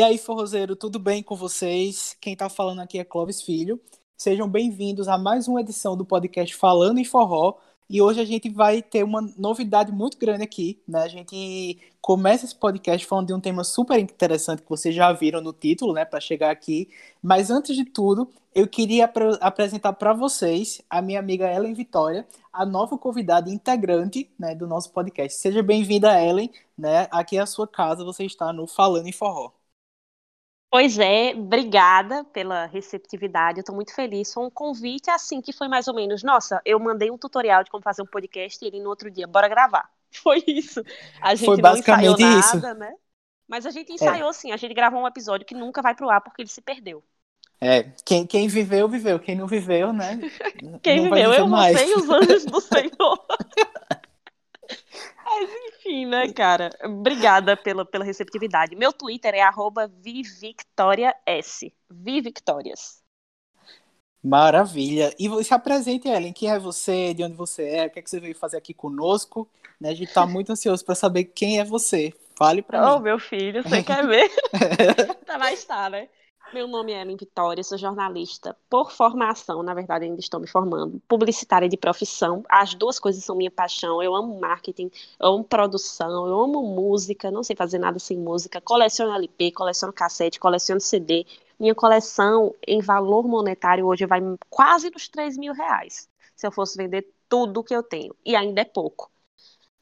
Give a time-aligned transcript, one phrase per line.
[0.00, 2.16] E aí, forrozeiro, tudo bem com vocês?
[2.22, 3.78] Quem tá falando aqui é Clóvis Filho.
[4.16, 7.58] Sejam bem-vindos a mais uma edição do podcast Falando em Forró.
[7.86, 11.02] E hoje a gente vai ter uma novidade muito grande aqui, né?
[11.02, 15.42] A gente começa esse podcast falando de um tema super interessante que vocês já viram
[15.42, 16.88] no título, né, para chegar aqui.
[17.22, 22.26] Mas antes de tudo, eu queria ap apresentar para vocês a minha amiga Ellen Vitória,
[22.50, 25.38] a nova convidada integrante, né, do nosso podcast.
[25.38, 27.06] Seja bem-vinda, Ellen, né?
[27.10, 29.59] Aqui é a sua casa, você está no Falando em Forró.
[30.70, 33.58] Pois é, obrigada pela receptividade.
[33.58, 34.32] Eu estou muito feliz.
[34.32, 36.22] Foi um convite assim que foi mais ou menos.
[36.22, 39.26] Nossa, eu mandei um tutorial de como fazer um podcast e ele no outro dia,
[39.26, 39.90] bora gravar.
[40.22, 40.82] Foi isso.
[41.20, 42.56] A gente foi basicamente não ensaiou isso.
[42.56, 42.92] nada, né?
[43.46, 44.32] Mas a gente ensaiou é.
[44.32, 44.50] sim.
[44.50, 47.00] A gente gravou um episódio que nunca vai pro ar porque ele se perdeu.
[47.60, 49.20] É, quem, quem viveu, viveu.
[49.20, 50.18] Quem não viveu, né?
[50.82, 51.76] quem viveu, eu mais.
[51.76, 53.26] não sei os anjos do Senhor.
[55.24, 56.70] Mas enfim, né, cara?
[56.84, 58.74] Obrigada pela, pela receptividade.
[58.76, 61.14] Meu Twitter é arroba vivictorias.
[61.88, 63.00] Vivictorias.
[64.22, 65.14] Maravilha.
[65.18, 66.32] E se apresente, Ellen.
[66.32, 67.14] Quem é você?
[67.14, 67.86] De onde você é?
[67.86, 69.48] O que, é que você veio fazer aqui conosco?
[69.80, 72.12] Né, a gente está muito ansioso para saber quem é você.
[72.36, 72.96] Fale para oh, mim.
[72.96, 74.30] Oh, meu filho, você quer ver?
[75.26, 76.08] tá, mas tá, né?
[76.52, 81.00] Meu nome é Ellen Vitória, sou jornalista por formação, na verdade ainda estou me formando,
[81.06, 82.42] publicitária de profissão.
[82.48, 84.02] As duas coisas são minha paixão.
[84.02, 84.90] Eu amo marketing,
[85.20, 88.60] eu amo produção, eu amo música, não sei fazer nada sem música.
[88.60, 91.24] Coleciono LP, coleciono cassete, coleciono CD.
[91.58, 96.08] Minha coleção em valor monetário hoje vai quase nos 3 mil reais.
[96.34, 98.12] Se eu fosse vender tudo que eu tenho.
[98.26, 99.08] E ainda é pouco.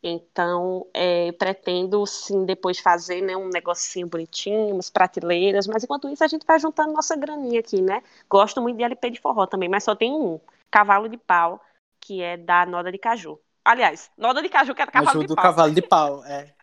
[0.03, 6.23] Então, é, pretendo sim depois fazer né, um negocinho bonitinho, umas prateleiras, mas enquanto isso
[6.23, 8.03] a gente vai juntando nossa graninha aqui, né?
[8.31, 10.41] Gosto muito de LP de forró também, mas só tem um,
[10.71, 11.61] Cavalo de Pau,
[12.01, 13.41] que é da Noda de Caju.
[13.65, 15.43] Aliás, Noda de Caju que era Cavalo Ajuda de Pau.
[15.43, 15.53] Pau.
[15.53, 16.55] Cavalo de Pau, é.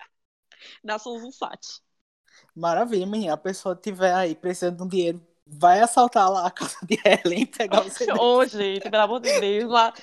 [0.83, 1.81] da Souza Sat.
[2.55, 3.33] Maravilha, menina.
[3.33, 7.41] A pessoa tiver aí precisando de um dinheiro, vai assaltar lá a casa de Ellen
[7.41, 8.11] e pegar o CD.
[8.17, 9.93] Ô, gente, pelo amor de Deus, lá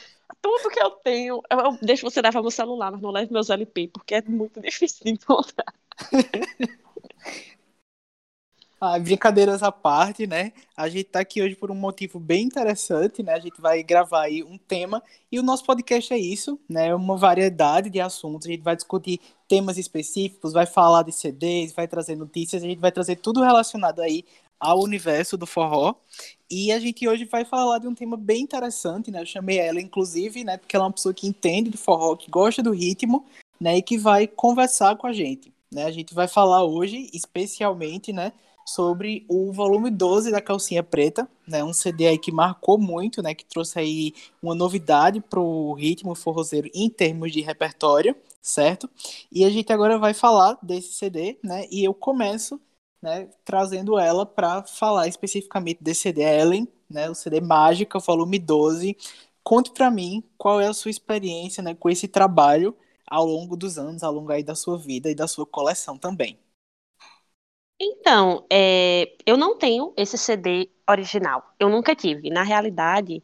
[0.40, 3.88] tudo que eu tenho, eu deixo você levar meu celular, mas não leve meus LP,
[3.88, 5.72] porque é muito difícil de encontrar.
[8.80, 10.52] ah, brincadeiras à parte, né?
[10.76, 13.34] A gente tá aqui hoje por um motivo bem interessante, né?
[13.34, 16.88] A gente vai gravar aí um tema e o nosso podcast é isso, né?
[16.88, 18.48] É uma variedade de assuntos.
[18.48, 22.80] A gente vai discutir temas específicos, vai falar de CDs, vai trazer notícias, a gente
[22.80, 24.24] vai trazer tudo relacionado aí
[24.58, 25.94] ao universo do forró.
[26.54, 29.22] E a gente hoje vai falar de um tema bem interessante, né?
[29.22, 30.58] Eu chamei ela, inclusive, né?
[30.58, 33.24] Porque ela é uma pessoa que entende de forró, que gosta do ritmo,
[33.58, 33.78] né?
[33.78, 35.50] E que vai conversar com a gente.
[35.72, 35.84] Né?
[35.84, 38.34] A gente vai falar hoje, especialmente, né?
[38.66, 41.64] Sobre o volume 12 da Calcinha Preta, né?
[41.64, 43.34] Um CD aí que marcou muito, né?
[43.34, 44.12] Que trouxe aí
[44.42, 48.90] uma novidade pro ritmo forrozeiro em termos de repertório, certo?
[49.32, 51.66] E a gente agora vai falar desse CD, né?
[51.70, 52.60] E eu começo
[53.02, 58.96] né, trazendo ela para falar especificamente desse CD Ellen, né, o CD Mágica, volume 12.
[59.42, 62.76] Conte para mim qual é a sua experiência né, com esse trabalho
[63.06, 66.38] ao longo dos anos, ao longo aí da sua vida e da sua coleção também.
[67.80, 71.52] Então, é, eu não tenho esse CD original.
[71.58, 72.30] Eu nunca tive.
[72.30, 73.20] Na realidade,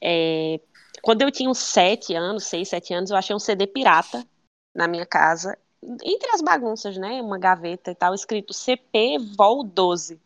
[0.00, 0.60] é,
[1.02, 4.28] quando eu tinha uns sete anos, seis, sete anos, eu achei um CD pirata
[4.74, 5.58] na minha casa
[6.04, 10.20] entre as bagunças, né, uma gaveta e tal, escrito CP Vol 12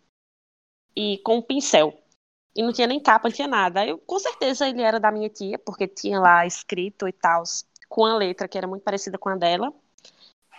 [0.97, 1.99] e com um pincel.
[2.55, 3.87] E não tinha nem capa, não tinha nada.
[3.87, 7.43] Eu, com certeza ele era da minha tia, porque tinha lá escrito e tal,
[7.89, 9.73] com a letra que era muito parecida com a dela.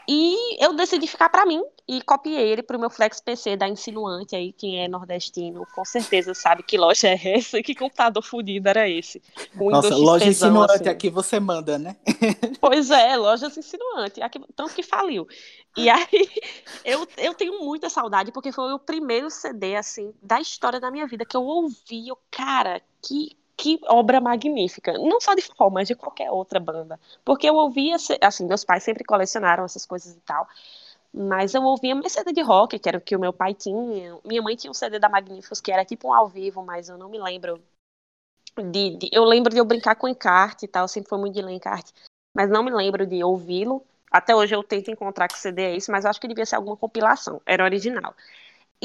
[0.08, 4.36] E eu decidi ficar para mim e copiei ele pro meu Flex PC da Insinuante
[4.36, 8.70] aí, quem é nordestino com certeza sabe que loja é essa e que computador fodido
[8.70, 9.22] era esse.
[9.56, 10.90] Nossa, loja Insinuante assim.
[10.90, 11.96] aqui você manda, né?
[12.60, 15.28] Pois é, lojas Insinuante, aqui, tanto que faliu.
[15.76, 16.30] E aí
[16.86, 21.08] eu, eu tenho muita saudade porque foi o primeiro CD assim da história da minha
[21.08, 24.94] vida que eu ouvi, eu, cara, que que obra magnífica.
[24.94, 27.00] Não só de forró, mas de qualquer outra banda.
[27.24, 30.48] Porque eu ouvia, assim, meus pais sempre colecionaram essas coisas e tal.
[31.14, 34.18] Mas eu ouvia mais CD de rock, que era o que o meu pai tinha.
[34.26, 36.98] Minha mãe tinha um CD da Magníficos, que era tipo um ao vivo, mas eu
[36.98, 37.62] não me lembro.
[38.58, 41.42] De, de, eu lembro de eu brincar com encarte e tal, sempre foi muito de
[41.42, 41.94] ler encarte.
[42.34, 43.86] Mas não me lembro de ouvi-lo.
[44.12, 46.78] Até hoje eu tento encontrar que CD é esse, mas acho que devia ser alguma
[46.78, 47.42] compilação.
[47.46, 48.16] Era original.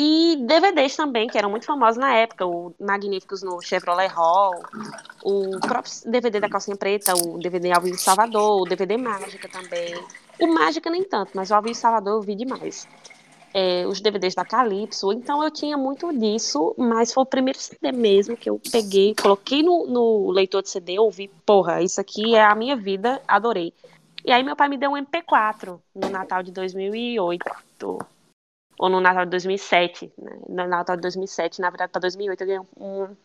[0.01, 4.55] E DVDs também, que eram muito famosos na época, o Magníficos no Chevrolet Hall,
[5.25, 10.01] o próprio DVD da Calcinha Preta, o DVD Alvin Salvador, o DVD Mágica também.
[10.39, 12.87] O Mágica nem tanto, mas o Alvin Salvador eu vi demais.
[13.53, 17.91] É, os DVDs da Calypso, então eu tinha muito disso, mas foi o primeiro CD
[17.91, 22.45] mesmo que eu peguei, coloquei no, no leitor de CD, ouvi, porra, isso aqui é
[22.45, 23.75] a minha vida, adorei.
[24.25, 27.45] E aí meu pai me deu um MP4 no Natal de 2008.
[28.79, 30.13] Ou no Natal de 2007.
[30.17, 30.39] Né?
[30.49, 33.17] No Natal de 2007, na verdade, para 2008, eu ganhei um,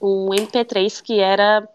[0.00, 1.68] um MP3 que era.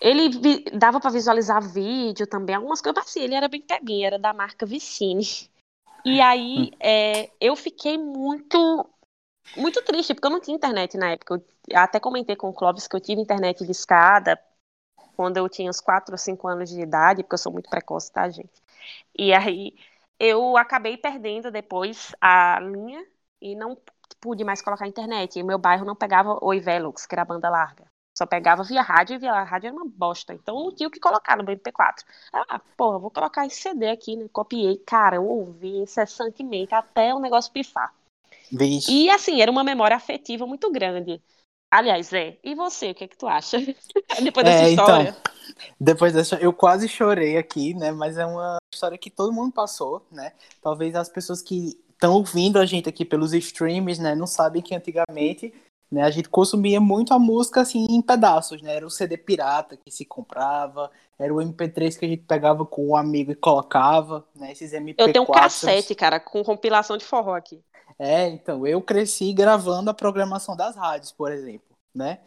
[0.00, 0.64] Ele vi...
[0.72, 3.20] dava para visualizar vídeo também, algumas coisas assim.
[3.20, 5.26] Ele era bem peguinho, era da marca Vicine.
[6.04, 6.76] E aí hum.
[6.80, 8.88] é, eu fiquei muito
[9.56, 11.42] muito triste, porque eu não tinha internet na época.
[11.68, 14.38] Eu até comentei com o Clóvis que eu tive internet de escada
[15.16, 18.12] quando eu tinha uns 4 ou 5 anos de idade, porque eu sou muito precoce,
[18.12, 18.62] tá, gente?
[19.18, 19.74] E aí
[20.18, 23.04] eu acabei perdendo depois a linha
[23.40, 23.76] e não
[24.20, 25.38] pude mais colocar internet.
[25.38, 27.86] E meu bairro não pegava Oi Velux, que era a banda larga.
[28.16, 30.34] Só pegava via rádio e via rádio era uma bosta.
[30.34, 32.04] Então não tinha o que colocar no MP4.
[32.32, 34.28] Ah, porra, vou colocar esse CD aqui, né?
[34.32, 34.78] Copiei.
[34.78, 37.94] Cara, eu ouvi incessantemente até o negócio pifar.
[38.50, 38.90] Vixe.
[38.90, 41.22] E assim, era uma memória afetiva muito grande.
[41.70, 42.38] Aliás, é.
[42.42, 43.58] E você, o que é que tu acha?
[44.22, 45.16] depois dessa é, então, história.
[45.20, 45.32] Então,
[45.78, 47.90] depois dessa, eu quase chorei aqui, né?
[47.90, 50.32] Mas é uma história que todo mundo passou, né?
[50.62, 54.72] Talvez as pessoas que estão ouvindo a gente aqui pelos streams, né, não sabem que
[54.72, 55.52] antigamente,
[55.90, 58.76] né, a gente consumia muito a música assim em pedaços, né?
[58.76, 62.88] Era o CD pirata que se comprava, era o MP3 que a gente pegava com
[62.88, 64.52] um amigo e colocava, né?
[64.52, 64.94] Esses MP4.
[64.98, 67.60] Eu tenho um cassete, cara, com compilação de forró aqui.
[67.98, 72.20] É, então, eu cresci gravando a programação das rádios, por exemplo, né?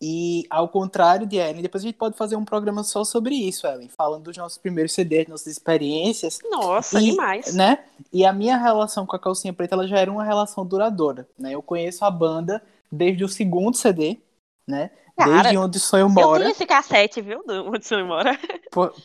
[0.00, 3.66] E ao contrário de Ellen, depois a gente pode fazer um programa só sobre isso,
[3.66, 6.38] Ellen, falando dos nossos primeiros CDs, nossas experiências.
[6.48, 7.52] Nossa, e, demais.
[7.52, 7.84] Né?
[8.12, 11.52] E a minha relação com a Calcinha Preta ela já era uma relação duradoura, né?
[11.52, 14.18] Eu conheço a banda desde o segundo CD,
[14.66, 14.90] né?
[15.16, 16.26] Cara, desde Onde o Sonho Mora.
[16.26, 17.42] Eu tenho esse cassete, viu?
[17.48, 18.38] Onde o Sonho Mora.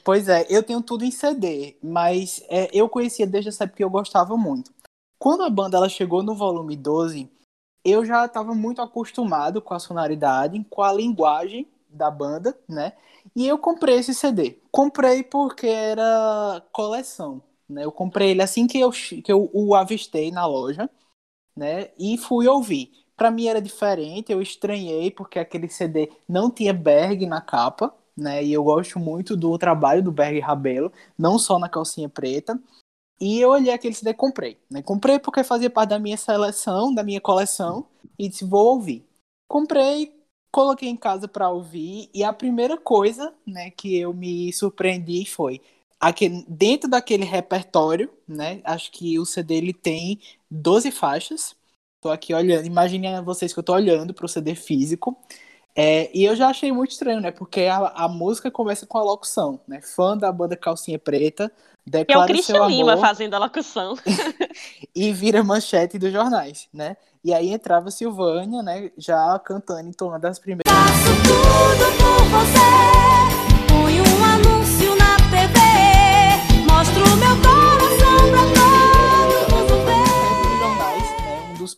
[0.04, 3.84] Pois é, eu tenho tudo em CD, mas é, eu conhecia desde essa época que
[3.84, 4.72] eu gostava muito.
[5.18, 7.32] Quando a banda ela chegou no volume 12,
[7.84, 12.94] eu já estava muito acostumado com a sonoridade, com a linguagem da banda, né?
[13.36, 14.60] E eu comprei esse CD.
[14.72, 17.86] Comprei porque era coleção, né?
[17.86, 20.90] Eu comprei ele assim que eu, que eu o avistei na loja,
[21.56, 21.90] né?
[21.98, 22.92] E fui ouvir.
[23.16, 28.44] Para mim era diferente, eu estranhei porque aquele CD não tinha Berg na capa, né?
[28.44, 32.60] E eu gosto muito do trabalho do Berg Rabelo, não só na calcinha preta.
[33.20, 34.58] E eu olhei aquele CD e comprei.
[34.70, 34.82] Né?
[34.82, 37.86] Comprei porque fazia parte da minha seleção, da minha coleção,
[38.18, 39.06] e disse, vou ouvir.
[39.48, 40.14] Comprei,
[40.52, 45.62] coloquei em casa para ouvir, e a primeira coisa né, que eu me surpreendi foi
[46.04, 48.60] aquele, dentro daquele repertório, né?
[48.66, 50.20] Acho que o CD ele tem
[50.52, 51.56] 12 faixas.
[52.04, 55.18] Tô aqui olhando, imagine vocês que eu tô olhando para o CD físico.
[55.74, 57.32] É, e eu já achei muito estranho, né?
[57.32, 59.80] Porque a, a música começa com a locução, né?
[59.82, 61.50] Fã da banda Calcinha Preta,
[61.88, 63.96] declara é o Christian Lima fazendo a locução.
[64.94, 66.98] e vira manchete dos jornais, né?
[67.24, 68.92] E aí entrava Silvânia, né?
[68.98, 70.70] Já cantando, entonando as primeiras.
[70.70, 72.93] Faço tudo por você,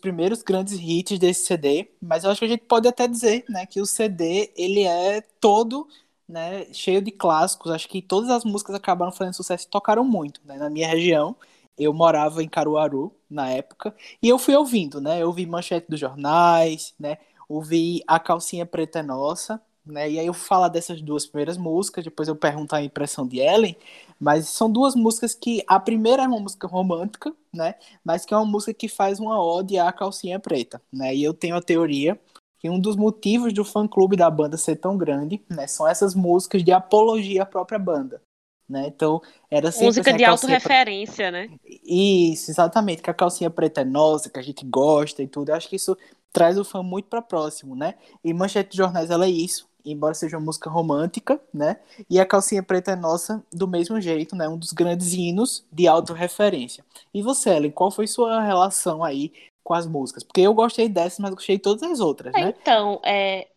[0.06, 3.66] primeiros grandes hits desse CD, mas eu acho que a gente pode até dizer, né?
[3.66, 5.88] Que o CD, ele é todo
[6.30, 7.72] né, cheio de clássicos.
[7.72, 11.36] Acho que todas as músicas acabaram fazendo sucesso e tocaram muito, né, na minha região.
[11.76, 15.22] Eu morava em Caruaru na época e eu fui ouvindo, né?
[15.22, 17.18] Eu ouvi manchete dos jornais, né?
[17.50, 20.10] Ouvi a calcinha preta é nossa, né?
[20.10, 23.78] E aí eu falo dessas duas primeiras músicas, depois eu pergunto a impressão de Ellen,
[24.20, 27.76] mas são duas músicas que a primeira é uma música romântica, né?
[28.04, 31.16] Mas que é uma música que faz uma ode à calcinha preta, né?
[31.16, 32.20] E eu tenho a teoria
[32.60, 36.64] que um dos motivos do fã-clube da banda ser tão grande, né, são essas músicas
[36.64, 38.20] de apologia à própria banda.
[38.68, 38.88] Né?
[38.88, 41.48] Então, era sempre Música assim, de autorreferência, pre...
[41.48, 41.60] né?
[41.84, 45.50] Isso, exatamente, que a calcinha preta é nossa, que a gente gosta e tudo.
[45.50, 45.96] Eu acho que isso
[46.36, 47.96] traz o fã muito para próximo, né?
[48.22, 51.78] E Manchete de Jornais, ela é isso, embora seja uma música romântica, né?
[52.10, 54.50] E a calcinha preta é nossa do mesmo jeito, né?
[54.50, 56.84] Um dos grandes hinos de autorreferência.
[57.14, 59.32] E você, Ellen, qual foi sua relação aí
[59.64, 60.24] com as músicas?
[60.26, 62.54] Porque eu gostei dessas, mas gostei de todas as outras, né?
[62.60, 63.48] Então, é...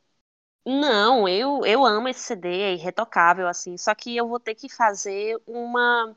[0.66, 4.68] Não, eu, eu amo esse CD, é irretocável, assim, só que eu vou ter que
[4.68, 6.14] fazer uma,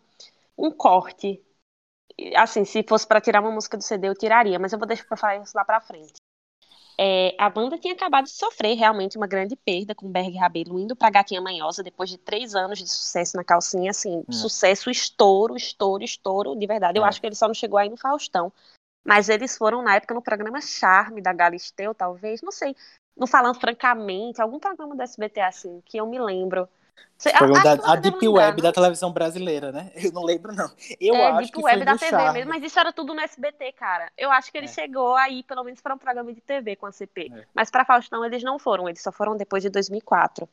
[0.58, 1.44] um corte.
[2.38, 5.06] Assim, se fosse para tirar uma música do CD, eu tiraria, mas eu vou deixar
[5.06, 6.14] pra falar isso lá pra frente.
[6.98, 10.96] É, a banda tinha acabado de sofrer realmente uma grande perda com Berg Rabelo indo
[10.96, 14.32] pra Gatinha Manhosa depois de três anos de sucesso na calcinha, assim, hum.
[14.32, 17.00] sucesso, estouro, estouro, estouro, de verdade.
[17.00, 17.08] Eu é.
[17.08, 18.52] acho que ele só não chegou aí no Faustão.
[19.04, 22.76] Mas eles foram, na época, no programa Charme da Galisteu, talvez, não sei.
[23.18, 26.70] Não falando francamente, algum programa do SBT assim, que eu me lembro.
[27.18, 29.92] Você, da, a Deep Web da televisão brasileira, né?
[30.04, 30.72] Eu não lembro, não.
[31.00, 32.34] Eu é, acho Deep que Web foi da TV Charme.
[32.34, 34.12] mesmo, mas isso era tudo no SBT, cara.
[34.18, 34.70] Eu acho que ele é.
[34.70, 37.32] chegou aí, pelo menos para um programa de TV com a CP.
[37.32, 37.46] É.
[37.54, 40.50] Mas para Faustão eles não foram, eles só foram depois de 2004.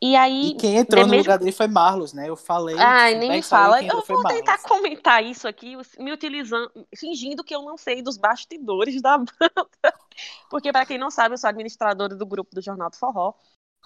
[0.00, 0.50] E aí.
[0.50, 1.24] E quem entrou no mesmo...
[1.24, 2.28] lugar dele foi Marlos, né?
[2.28, 2.76] Eu falei.
[2.78, 3.82] Ai, nem me fala.
[3.82, 9.00] Eu vou tentar comentar isso aqui, me utilizando, fingindo que eu não sei dos bastidores
[9.00, 9.94] da banda.
[10.50, 13.32] Porque, para quem não sabe, eu sou administradora do grupo do Jornal do Forró,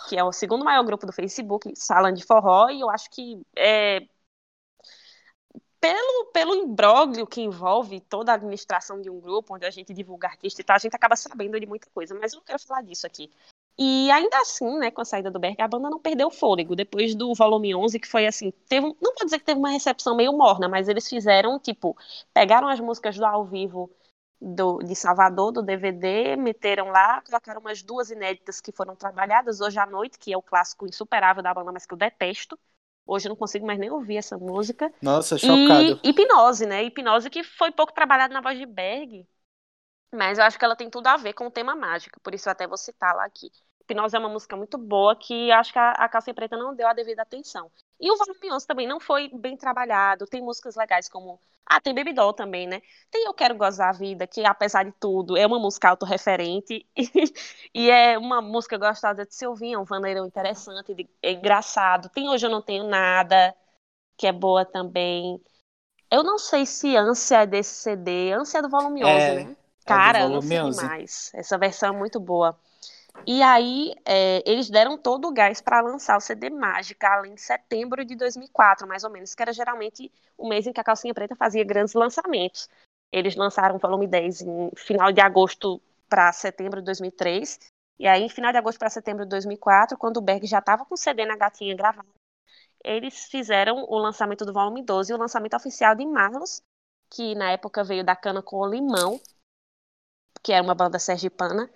[0.08, 3.40] que é o segundo maior grupo do Facebook, Sala de Forró, e eu acho que
[3.56, 4.06] é,
[5.80, 10.28] pelo, pelo imbróglio que envolve toda a administração de um grupo, onde a gente divulga
[10.28, 12.82] artista e tal, a gente acaba sabendo de muita coisa, mas eu não quero falar
[12.82, 13.30] disso aqui.
[13.78, 16.76] E ainda assim, né, com a saída do Berg, a banda não perdeu o fôlego.
[16.76, 20.14] Depois do volume 11, que foi assim, teve, não vou dizer que teve uma recepção
[20.14, 21.96] meio morna, mas eles fizeram, tipo,
[22.34, 23.90] pegaram as músicas do ao vivo
[24.40, 29.78] do, de Salvador, do DVD, meteram lá, colocaram umas duas inéditas que foram trabalhadas hoje
[29.78, 32.58] à noite, que é o clássico insuperável da banda, mas que eu detesto,
[33.06, 34.92] Hoje eu não consigo mais nem ouvir essa música.
[35.02, 35.98] Nossa, chocado.
[36.04, 36.84] E Hipnose, né?
[36.84, 39.26] Hipnose que foi pouco trabalhada na voz de Berg,
[40.12, 42.48] mas eu acho que ela tem tudo a ver com o tema mágica, por isso
[42.48, 43.50] eu até vou citar lá aqui.
[43.82, 46.92] Hipnose é uma música muito boa que acho que a, a Preta não deu a
[46.92, 47.70] devida atenção.
[48.00, 50.26] E o volume 11 também não foi bem trabalhado.
[50.26, 51.38] Tem músicas legais como.
[51.66, 52.80] Ah, tem Baby Doll também, né?
[53.10, 56.86] Tem Eu Quero Gozar a Vida, que apesar de tudo é uma música autorreferente.
[57.72, 62.08] E, e é uma música gostosa de se ouvir, é um vaneirão interessante, é engraçado.
[62.08, 63.54] Tem Hoje Eu Não Tenho Nada,
[64.16, 65.40] que é boa também.
[66.10, 68.32] Eu não sei se Ânsia é desse CD.
[68.32, 69.56] Ânsia é do volume 11, é, né?
[69.86, 71.30] Cara, é Ânsia demais.
[71.34, 72.58] Essa versão é muito boa.
[73.26, 77.40] E aí, é, eles deram todo o gás para lançar o CD Mágica, além de
[77.40, 81.14] setembro de 2004, mais ou menos, que era geralmente o mês em que a Calcinha
[81.14, 82.68] Preta fazia grandes lançamentos.
[83.12, 87.58] Eles lançaram o volume 10 em final de agosto para setembro de 2003.
[87.98, 90.84] E aí, em final de agosto para setembro de 2004, quando o Berg já estava
[90.84, 92.08] com o CD na gatinha gravado,
[92.82, 96.62] eles fizeram o lançamento do volume 12 e o lançamento oficial de Marlos,
[97.10, 99.20] que na época veio da Cana com o Limão,
[100.42, 101.70] que era uma banda sergipana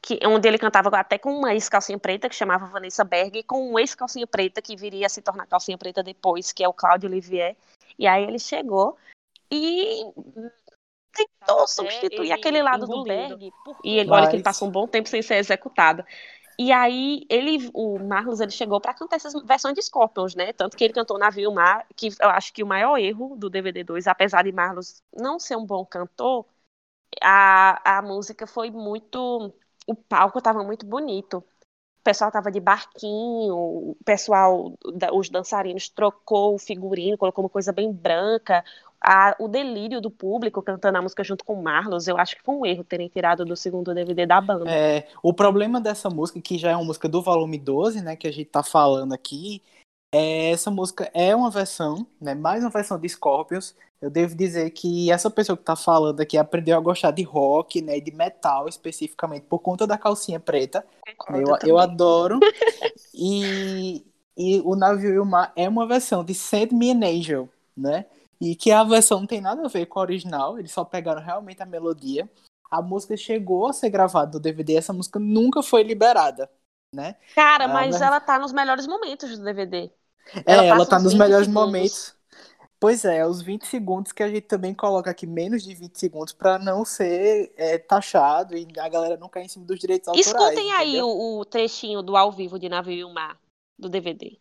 [0.00, 3.72] que, onde ele cantava até com uma ex-calcinha preta, que chamava Vanessa Berg, e com
[3.72, 7.08] um ex-calcinha preta, que viria a se tornar calcinha preta depois, que é o Claudio
[7.08, 7.56] Olivier.
[7.98, 8.96] E aí ele chegou
[9.50, 10.04] e
[11.12, 13.52] tentou substituir aquele lado do Berg.
[13.82, 14.20] E ele, Mas...
[14.20, 16.04] olha que ele passou um bom tempo sem ser executado.
[16.60, 20.52] E aí ele, o Marlos, ele chegou para cantar essas versões de Scorpions, né?
[20.52, 23.84] Tanto que ele cantou Navio Mar, que eu acho que o maior erro do DVD
[23.84, 26.44] 2, apesar de Marlos não ser um bom cantor,
[27.22, 29.54] a, a música foi muito
[29.88, 31.38] o palco estava muito bonito.
[31.38, 34.72] O pessoal estava de barquinho, o pessoal,
[35.12, 38.64] os dançarinos trocou o figurino, colocou uma coisa bem branca.
[39.00, 42.42] A, o delírio do público cantando a música junto com o Marlos, eu acho que
[42.42, 44.70] foi um erro terem tirado do segundo DVD da banda.
[44.70, 48.26] É, o problema dessa música, que já é uma música do volume 12, né, que
[48.26, 49.62] a gente tá falando aqui,
[50.12, 54.70] é, essa música é uma versão, né, mais uma versão de Scorpions, eu devo dizer
[54.70, 58.68] que essa pessoa que está falando aqui aprendeu a gostar de rock, né, de metal
[58.68, 60.84] especificamente, por conta da calcinha preta.
[61.28, 62.38] Eu, eu adoro.
[63.12, 64.04] e,
[64.36, 68.06] e o Navio e o Mar é uma versão de Send Me an Angel, né?
[68.40, 71.20] E que a versão não tem nada a ver com a original, eles só pegaram
[71.20, 72.30] realmente a melodia.
[72.70, 76.48] A música chegou a ser gravada no DVD, essa música nunca foi liberada,
[76.94, 77.16] né?
[77.34, 79.90] Cara, mas ela tá nos melhores momentos do DVD.
[80.46, 81.66] É, ela, ela tá nos melhores segundos.
[81.66, 82.17] momentos.
[82.80, 86.32] Pois é, os 20 segundos que a gente também coloca aqui, menos de 20 segundos,
[86.32, 90.26] para não ser é, taxado e a galera não cair em cima dos direitos autorais.
[90.26, 93.36] Escutem aí o, o, trechinho do ao vivo de Navio e o Mar,
[93.76, 94.38] do DVD.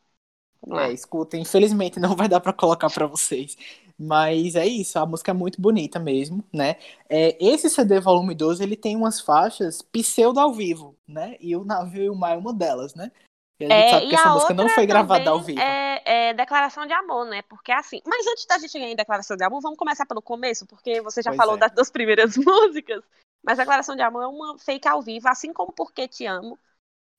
[0.70, 1.42] É, escutem.
[1.42, 3.58] Infelizmente não vai dar para colocar para vocês.
[4.00, 6.76] Mas é isso, a música é muito bonita mesmo, né?
[7.10, 11.36] É, esse CD volume 12, ele tem umas faixas pseudo ao vivo, né?
[11.40, 13.12] E o Navio e o Mar é uma delas, né?
[13.60, 15.60] E a gente é, sabe que essa música não foi gravada ao vivo.
[15.60, 17.42] É, é, declaração de amor, né?
[17.44, 18.02] Porque assim.
[18.06, 21.22] Mas antes da gente chegar em declaração de amor, vamos começar pelo começo, porque você
[21.22, 21.60] já pois falou é.
[21.60, 23.04] das duas primeiras músicas.
[23.44, 26.60] Mas declaração de amor é uma fake ao vivo, assim como Porque Te Amo,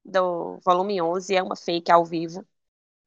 [0.04, 2.44] do volume 11, é uma fake ao vivo.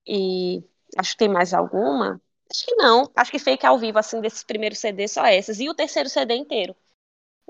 [0.05, 0.63] E
[0.97, 2.21] acho que tem mais alguma.
[2.49, 3.09] Acho que não.
[3.15, 5.59] Acho que fake ao vivo, assim, desses primeiros CDs, só essas.
[5.59, 6.75] E o terceiro CD inteiro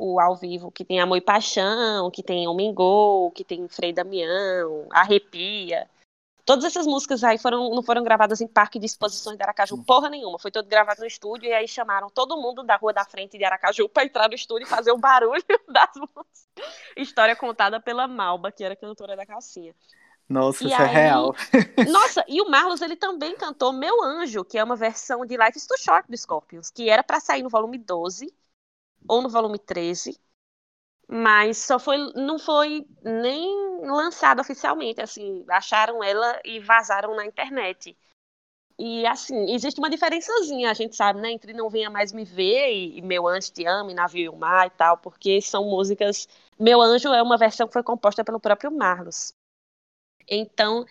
[0.01, 3.93] o ao vivo, que tem Amor e Paixão, que tem Homem Gol, que tem Frei
[3.93, 5.87] Damião, Arrepia.
[6.43, 10.09] Todas essas músicas aí foram, não foram gravadas em parque de exposições de Aracaju, porra
[10.09, 10.39] nenhuma.
[10.39, 13.43] Foi tudo gravado no estúdio e aí chamaram todo mundo da rua da frente de
[13.45, 16.47] Aracaju para entrar no estúdio e fazer o barulho das músicas.
[16.97, 19.75] História contada pela Malba, que era cantora da calcinha.
[20.27, 20.89] Nossa, e isso é aí...
[20.89, 21.35] é real.
[21.91, 25.57] Nossa, e o Marlos ele também cantou Meu Anjo, que é uma versão de Life
[25.57, 28.33] is Too Short do Scorpions, que era para sair no volume 12
[29.07, 30.19] ou no volume 13,
[31.07, 37.97] mas só foi não foi nem lançado oficialmente, assim, acharam ela e vazaram na internet.
[38.79, 42.71] E assim, existe uma diferençazinha, a gente sabe, né, entre Não Venha Mais Me Ver
[42.71, 46.27] e, e Meu Anjo Te Ame, Navio e Mar e tal, porque são músicas.
[46.57, 49.33] Meu Anjo é uma versão que foi composta pelo próprio Marlos.
[50.27, 50.85] Então,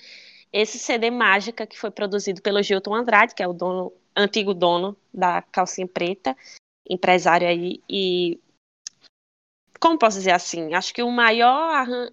[0.52, 4.97] esse CD Mágica, que foi produzido pelo Gilton Andrade, que é o dono, antigo dono
[5.12, 6.37] da Calcinha Preta,
[6.91, 8.41] empresário aí, e
[9.81, 12.11] como posso dizer assim, acho que o maior arran...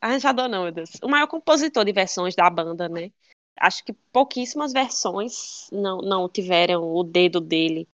[0.00, 3.12] arranjador não, meu Deus, o maior compositor de versões da banda, né?
[3.58, 7.86] Acho que pouquíssimas versões não, não tiveram o dedo dele.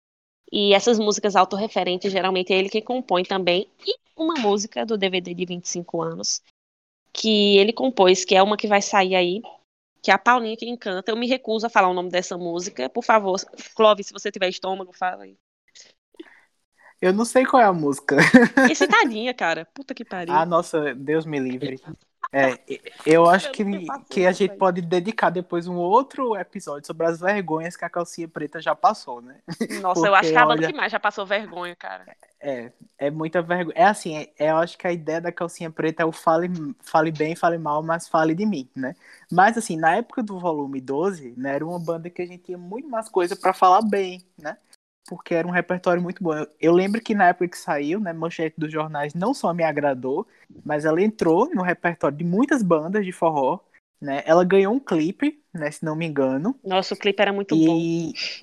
[0.51, 3.69] E essas músicas autorreferentes, geralmente é ele que compõe também.
[3.85, 6.41] E uma música do DVD de 25 anos,
[7.13, 9.41] que ele compôs, que é uma que vai sair aí,
[10.01, 11.11] que é a Paulinha que encanta.
[11.11, 12.89] Eu me recuso a falar o nome dessa música.
[12.89, 13.39] Por favor,
[13.75, 15.37] Clóvis, se você tiver estômago, fala aí.
[17.01, 18.17] Eu não sei qual é a música.
[18.69, 19.65] Excitadinha, cara.
[19.73, 20.33] Puta que pariu.
[20.33, 21.79] Ah, nossa, Deus me livre.
[22.31, 22.59] É,
[23.07, 23.63] eu acho que,
[24.07, 28.27] que a gente pode dedicar depois um outro episódio sobre as vergonhas que a calcinha
[28.27, 29.37] preta já passou, né?
[29.81, 32.05] Nossa, Porque, eu acho que a banda que mais já passou vergonha, cara.
[32.39, 33.75] É, é muita vergonha.
[33.75, 36.49] É assim, é, eu acho que a ideia da calcinha preta é o fale,
[36.81, 38.95] fale bem, fale mal, mas fale de mim, né?
[39.31, 42.57] Mas assim, na época do volume 12, né, era uma banda que a gente tinha
[42.59, 44.55] muito mais coisa para falar bem, né?
[45.07, 46.33] Porque era um repertório muito bom.
[46.33, 49.63] Eu, eu, lembro que na época que saiu, né, Manchete dos Jornais não só me
[49.63, 50.27] agradou,
[50.63, 53.59] mas ela entrou no repertório de muitas bandas de forró,
[53.99, 54.23] né?
[54.25, 56.55] Ela ganhou um clipe, né, se não me engano.
[56.63, 57.77] Nossa, o clipe era muito e, bom.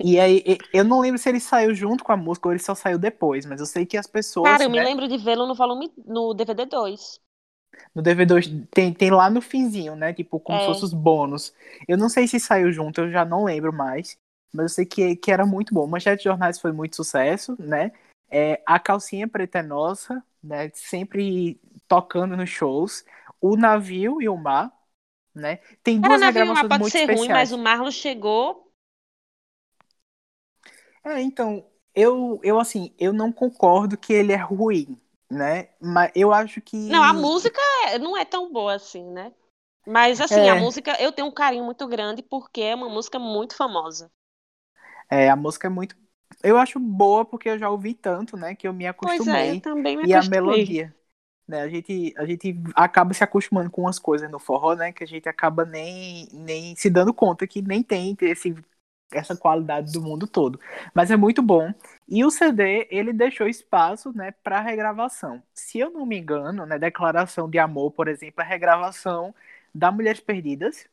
[0.03, 2.75] E aí, eu não lembro se ele saiu junto com a música ou ele só
[2.75, 4.49] saiu depois, mas eu sei que as pessoas.
[4.49, 7.19] Cara, eu né, me lembro de vê-lo no volume no DVD 2.
[7.93, 8.33] No DVD
[8.71, 10.13] tem, tem lá no finzinho, né?
[10.13, 10.61] Tipo, como é.
[10.61, 11.53] se fosse os bônus.
[11.87, 14.17] Eu não sei se saiu junto, eu já não lembro mais
[14.53, 15.87] mas eu sei que, que era muito bom.
[15.87, 17.91] Manchete de Jornais foi muito sucesso, né?
[18.29, 20.69] É, a Calcinha Preta é Nossa, né?
[20.73, 23.05] Sempre tocando nos shows.
[23.39, 24.71] O Navio e o Mar,
[25.33, 25.57] né?
[25.83, 27.19] Tem duas Cara, gravações muito pode ser especiais.
[27.19, 28.71] ruim, mas o Marlon chegou...
[31.03, 34.99] É, então, eu, eu assim, eu não concordo que ele é ruim,
[35.31, 35.69] né?
[35.79, 36.75] Mas eu acho que...
[36.75, 39.31] Não, a música é, não é tão boa assim, né?
[39.85, 40.49] Mas assim, é.
[40.49, 44.11] a música eu tenho um carinho muito grande porque é uma música muito famosa.
[45.09, 45.95] É, a música é muito.
[46.43, 48.55] Eu acho boa porque eu já ouvi tanto, né?
[48.55, 49.17] Que eu me acostumei.
[49.17, 50.39] Pois é, eu também me e acostumei.
[50.39, 50.95] a melodia.
[51.47, 54.91] Né, a, gente, a gente acaba se acostumando com umas coisas no forró, né?
[54.91, 58.53] Que a gente acaba nem, nem se dando conta que nem tem esse,
[59.11, 60.59] essa qualidade do mundo todo.
[60.93, 61.73] Mas é muito bom.
[62.07, 65.41] E o CD, ele deixou espaço, né, para regravação.
[65.53, 69.33] Se eu não me engano, né, Declaração de Amor, por exemplo, é regravação
[69.73, 70.85] da Mulheres Perdidas,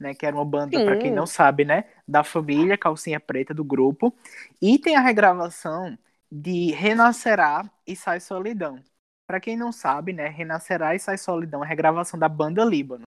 [0.00, 3.62] né, que era uma banda, para quem não sabe, né, da família Calcinha Preta do
[3.62, 4.12] grupo.
[4.60, 5.96] E tem a regravação
[6.32, 8.80] de Renascerá e Sai Solidão.
[9.26, 13.02] Para quem não sabe, né, Renascerá e Sai Solidão é a regravação da banda Líbano.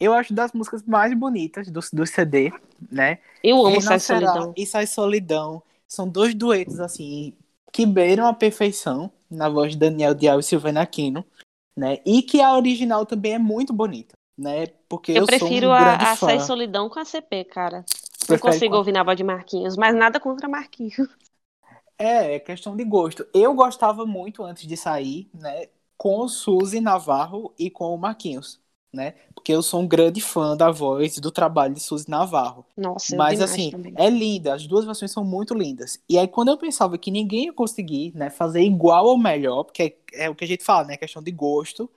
[0.00, 2.52] Eu acho das músicas mais bonitas do, do CD,
[2.90, 3.18] né?
[3.44, 4.54] Eu amo Renascerá Sai Solidão.
[4.56, 7.36] E Sai Solidão são dois duetos assim
[7.72, 11.24] que beiram a perfeição na voz de Daniel Dial e Silvana Aquino,
[11.76, 11.98] né?
[12.04, 14.66] E que a original também é muito bonita né?
[14.88, 17.84] Porque eu, eu prefiro um a, a Sai Solidão com a CP, cara.
[18.28, 18.78] Não consigo com...
[18.78, 20.96] ouvir na voz de Marquinhos, mas nada contra Marquinhos.
[21.98, 23.24] É, é questão de gosto.
[23.32, 25.68] Eu gostava muito antes de sair, né?
[25.96, 28.60] Com o Suzy Navarro e com o Marquinhos,
[28.92, 29.14] né?
[29.34, 32.66] Porque eu sou um grande fã da voz do trabalho de Suzy Navarro.
[32.76, 33.94] Nossa, Mas assim, também.
[33.96, 36.00] é linda, as duas versões são muito lindas.
[36.08, 39.96] E aí quando eu pensava que ninguém ia conseguir, né, fazer igual ou melhor, porque
[40.12, 41.88] é, é o que a gente fala, né, questão de gosto,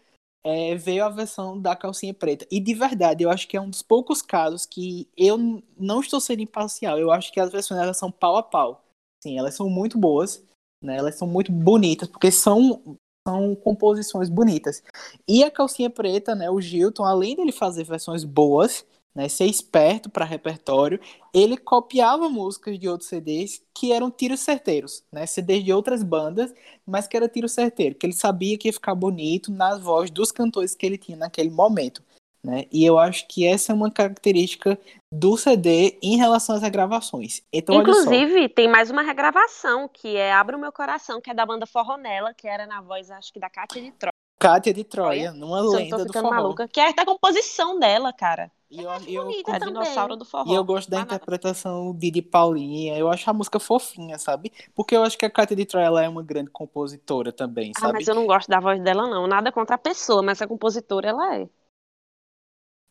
[0.45, 2.45] é, veio a versão da calcinha preta.
[2.51, 5.37] E de verdade, eu acho que é um dos poucos casos que eu
[5.75, 6.99] não estou sendo imparcial.
[6.99, 8.85] Eu acho que as versões elas são pau a pau.
[9.23, 10.43] Sim, elas são muito boas,
[10.83, 10.97] né?
[10.97, 12.95] Elas são muito bonitas, porque são,
[13.27, 14.83] são composições bonitas.
[15.27, 16.47] E a calcinha preta, né?
[16.47, 20.99] O Gilton, além dele fazer versões boas, né, ser esperto para repertório,
[21.33, 26.53] ele copiava músicas de outros CDs que eram tiros certeiros, né, CDs de outras bandas,
[26.85, 30.31] mas que era tiro certeiro, que ele sabia que ia ficar bonito nas vozes dos
[30.31, 32.03] cantores que ele tinha naquele momento.
[32.43, 32.65] Né?
[32.71, 34.77] E eu acho que essa é uma característica
[35.11, 37.41] do CD em relação às regravações.
[37.51, 41.43] Então, Inclusive, tem mais uma regravação, que é Abra o Meu Coração, que é da
[41.43, 44.13] banda Forronella, que era na voz, acho que da Cátia de Troia.
[44.37, 46.29] Cátia de Troia, numa lenda do forró.
[46.29, 48.51] Maluca, que é a composição dela, cara.
[48.75, 50.51] E eu, eu, eu, dinossauro do forró.
[50.51, 52.97] E eu gosto da interpretação de, de Paulinha.
[52.97, 54.51] Eu acho a música fofinha, sabe?
[54.75, 57.89] Porque eu acho que a Cátia de Troy ela é uma grande compositora também, sabe?
[57.89, 59.27] Ah, mas eu não gosto da voz dela, não.
[59.27, 61.49] Nada contra a pessoa, mas a compositora ela é.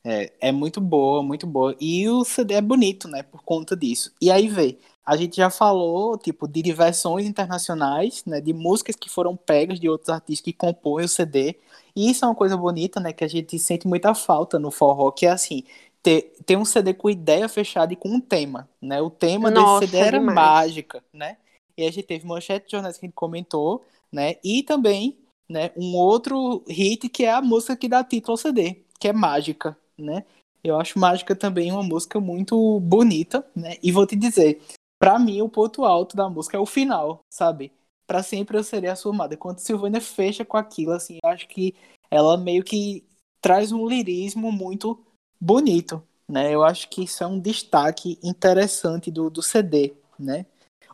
[0.07, 1.77] É, é muito boa, muito boa.
[1.81, 3.23] E o CD é bonito, né?
[3.23, 4.15] Por conta disso.
[4.21, 8.41] E aí vê, a gente já falou, tipo, de versões internacionais, né?
[8.41, 11.59] De músicas que foram pegas de outros artistas que compõem o CD.
[11.97, 13.13] E isso é uma coisa bonita, né?
[13.13, 15.65] Que a gente sente muita falta no forró, que é assim,
[16.03, 19.01] ter, ter um CD com ideia fechada e com um tema, né?
[19.01, 20.35] O tema Nossa, desse CD era demais.
[20.35, 21.39] mágica, né?
[21.77, 24.37] E a gente teve manchete de jornais que a gente comentou, né?
[24.45, 28.85] E também, né, um outro hit que é a música que dá título ao CD,
[28.99, 30.25] que é Mágica, né?
[30.63, 33.77] Eu acho Mágica também uma música muito bonita, né?
[33.83, 34.63] E vou te dizer,
[34.99, 37.73] para mim o ponto alto da música é o final, sabe?
[38.07, 39.37] Para sempre eu serei a sua amada.
[39.37, 41.75] Quando Silvânia fecha com aquilo, assim, eu acho que
[42.11, 43.07] ela meio que
[43.41, 45.05] traz um lirismo muito
[45.41, 46.55] bonito, né?
[46.55, 50.47] Eu acho que isso é um destaque interessante do, do CD, né?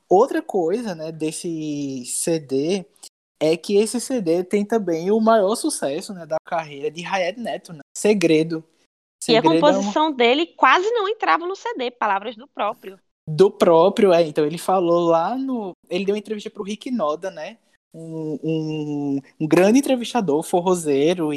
[0.09, 2.85] Outra coisa, né, desse CD
[3.41, 7.73] é que esse CD tem também o maior sucesso, né, da carreira de Hayed Neto,
[7.73, 7.81] né?
[7.97, 8.65] Segredo.
[9.23, 10.17] Segredo e a composição é uma...
[10.17, 12.99] dele quase não entrava no CD, palavras do próprio.
[13.33, 14.27] Do próprio, é.
[14.27, 15.73] Então ele falou lá no.
[15.89, 17.59] Ele deu uma entrevista pro Rick Noda, né?
[17.95, 21.37] Um, um, um grande entrevistador, forrozeiro, e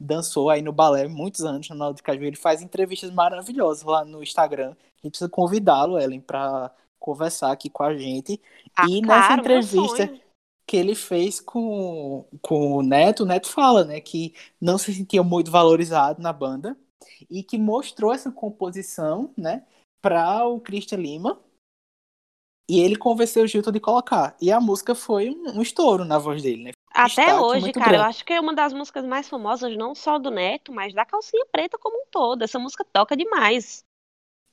[0.00, 2.24] dançou aí no balé muitos anos no Naldo de Caju.
[2.24, 4.70] Ele faz entrevistas maravilhosas lá no Instagram.
[4.70, 8.40] A gente precisa convidá-lo, Ellen, para conversar aqui com a gente.
[8.74, 10.14] Ah, e claro, nessa entrevista
[10.66, 15.22] que ele fez com, com o Neto, o Neto fala, né, que não se sentia
[15.22, 16.74] muito valorizado na banda
[17.30, 19.62] e que mostrou essa composição, né,
[20.04, 21.40] para o Christian Lima.
[22.68, 24.36] E ele convenceu o Gilton de colocar.
[24.40, 26.70] E a música foi um, um estouro na voz dele, né?
[26.94, 28.02] Até hoje, cara, grande.
[28.02, 31.04] eu acho que é uma das músicas mais famosas, não só do Neto, mas da
[31.04, 32.42] Calcinha Preta como um todo.
[32.42, 33.82] Essa música toca demais.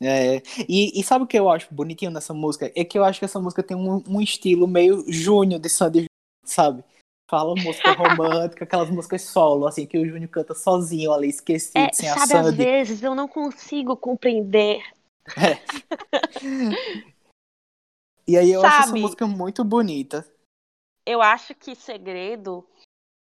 [0.01, 2.71] É, e, e, sabe o que eu acho bonitinho nessa música?
[2.75, 6.05] É que eu acho que essa música tem um, um estilo meio Júnior de Sandy,
[6.43, 6.83] sabe?
[7.29, 11.93] Fala música romântica, aquelas músicas solo, assim, que o Júnior canta sozinho ali, esquecido, é,
[11.93, 12.49] sem sabe, a Sandy.
[12.49, 14.81] às vezes eu não consigo compreender.
[15.38, 15.62] É.
[18.27, 20.25] e aí eu sabe, acho essa música muito bonita.
[21.05, 22.67] Eu acho que Segredo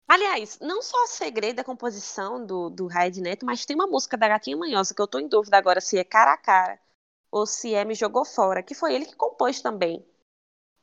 [0.08, 4.28] Aliás, não só segredo da composição do, do Raid Neto, mas tem uma música da
[4.28, 6.80] Gatinha Manhosa que eu tô em dúvida agora se é Cara a Cara
[7.32, 10.06] ou se é Me Jogou Fora, que foi ele que compôs também.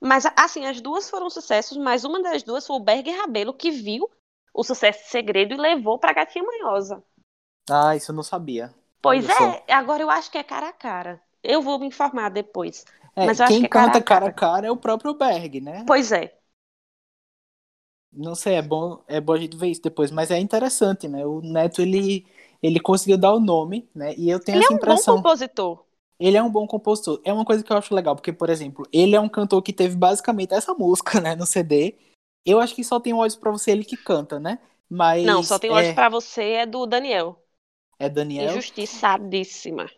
[0.01, 3.71] Mas, assim, as duas foram sucessos, mas uma das duas foi o Berger Rabelo, que
[3.71, 4.11] viu
[4.53, 7.05] o sucesso de Segredo e levou pra Gatinha Manhosa.
[7.71, 8.75] Ah, isso eu não sabia.
[9.03, 11.21] Pois é, agora eu acho que é Cara a Cara.
[11.43, 12.85] Eu vou me informar depois.
[13.17, 15.15] É, mas eu quem acho que é canta cara a cara, cara é o próprio
[15.15, 15.85] Berg, né?
[15.87, 16.35] Pois é.
[18.13, 21.25] Não sei, é bom, é bom a gente ver isso depois, mas é interessante, né?
[21.25, 22.27] O Neto ele
[22.63, 24.15] ele conseguiu dar o nome, né?
[24.17, 25.15] E eu tenho ele essa é um impressão.
[25.17, 25.85] bom compositor.
[26.19, 27.21] Ele é um bom compositor.
[27.25, 29.73] É uma coisa que eu acho legal, porque por exemplo, ele é um cantor que
[29.73, 31.97] teve basicamente essa música, né, no CD.
[32.45, 34.59] Eu acho que só tem Olhos para você ele que canta, né?
[34.89, 35.93] Mas Não, só tem Olhos é...
[35.95, 37.40] para você é do Daniel.
[38.01, 38.51] É Daniel.
[38.51, 39.89] Injustiçadíssima.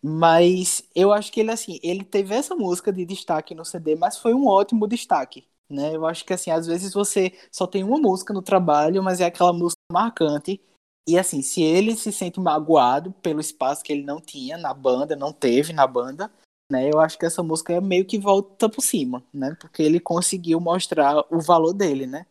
[0.00, 4.16] Mas eu acho que ele assim, ele teve essa música de destaque no CD, mas
[4.16, 5.94] foi um ótimo destaque né?
[5.94, 9.26] Eu acho que assim, às vezes você só tem uma música no trabalho, mas é
[9.26, 10.60] aquela música marcante.
[11.06, 15.14] E assim, se ele se sente magoado pelo espaço que ele não tinha na banda,
[15.14, 16.32] não teve na banda,
[16.70, 16.88] né?
[16.90, 19.56] Eu acho que essa música é meio que volta por cima, né?
[19.60, 22.26] Porque ele conseguiu mostrar o valor dele, né?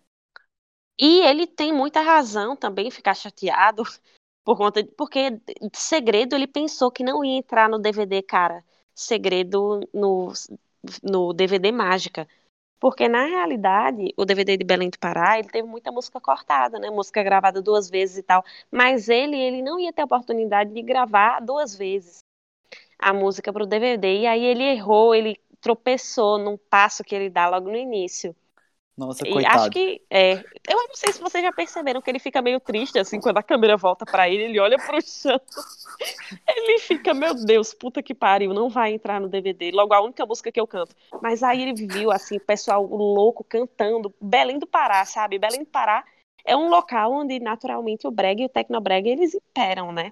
[0.99, 3.83] E ele tem muita razão também ficar chateado
[4.43, 5.39] por conta de, porque
[5.73, 8.63] Segredo ele pensou que não ia entrar no DVD, cara.
[8.93, 10.31] Segredo no
[11.01, 12.27] no DVD Mágica.
[12.79, 16.89] Porque, na realidade, o DVD de Belém do Pará, ele teve muita música cortada, né?
[16.89, 18.43] Música gravada duas vezes e tal.
[18.71, 22.19] Mas ele, ele não ia ter a oportunidade de gravar duas vezes
[22.99, 24.21] a música para o DVD.
[24.21, 28.35] E aí ele errou, ele tropeçou num passo que ele dá logo no início.
[28.95, 29.61] Nossa, e coitado.
[29.61, 32.99] acho que é, eu não sei se vocês já perceberam que ele fica meio triste
[32.99, 35.39] assim quando a câmera volta para ele, ele olha pro chão.
[36.47, 39.71] Ele fica, meu Deus, puta que pariu, não vai entrar no DVD.
[39.71, 40.95] Logo a única música que eu canto.
[41.21, 45.37] Mas aí ele viu assim, o pessoal louco cantando, Belém do Pará, sabe?
[45.37, 46.03] Belém do Pará
[46.43, 50.11] é um local onde naturalmente o brega e o tecnobrega eles imperam, né?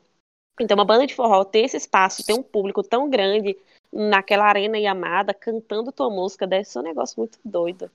[0.60, 3.58] Então uma banda de forró ter esse espaço, ter um público tão grande
[3.92, 7.92] naquela arena e amada cantando tua música deve ser um negócio muito doido.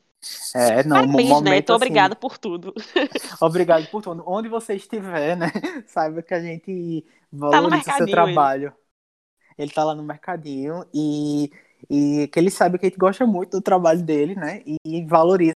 [0.54, 2.74] É, não, Parabéns, um momento, Neto, assim, obrigado por tudo.
[3.40, 4.24] Obrigado por tudo.
[4.26, 5.46] Onde você estiver, né?
[5.86, 8.68] Saiba que a gente valoriza tá o seu trabalho.
[8.68, 9.66] Ele.
[9.66, 11.50] ele tá lá no mercadinho e,
[11.88, 14.62] e que ele sabe que a gente gosta muito do trabalho dele, né?
[14.84, 15.54] E valoriza,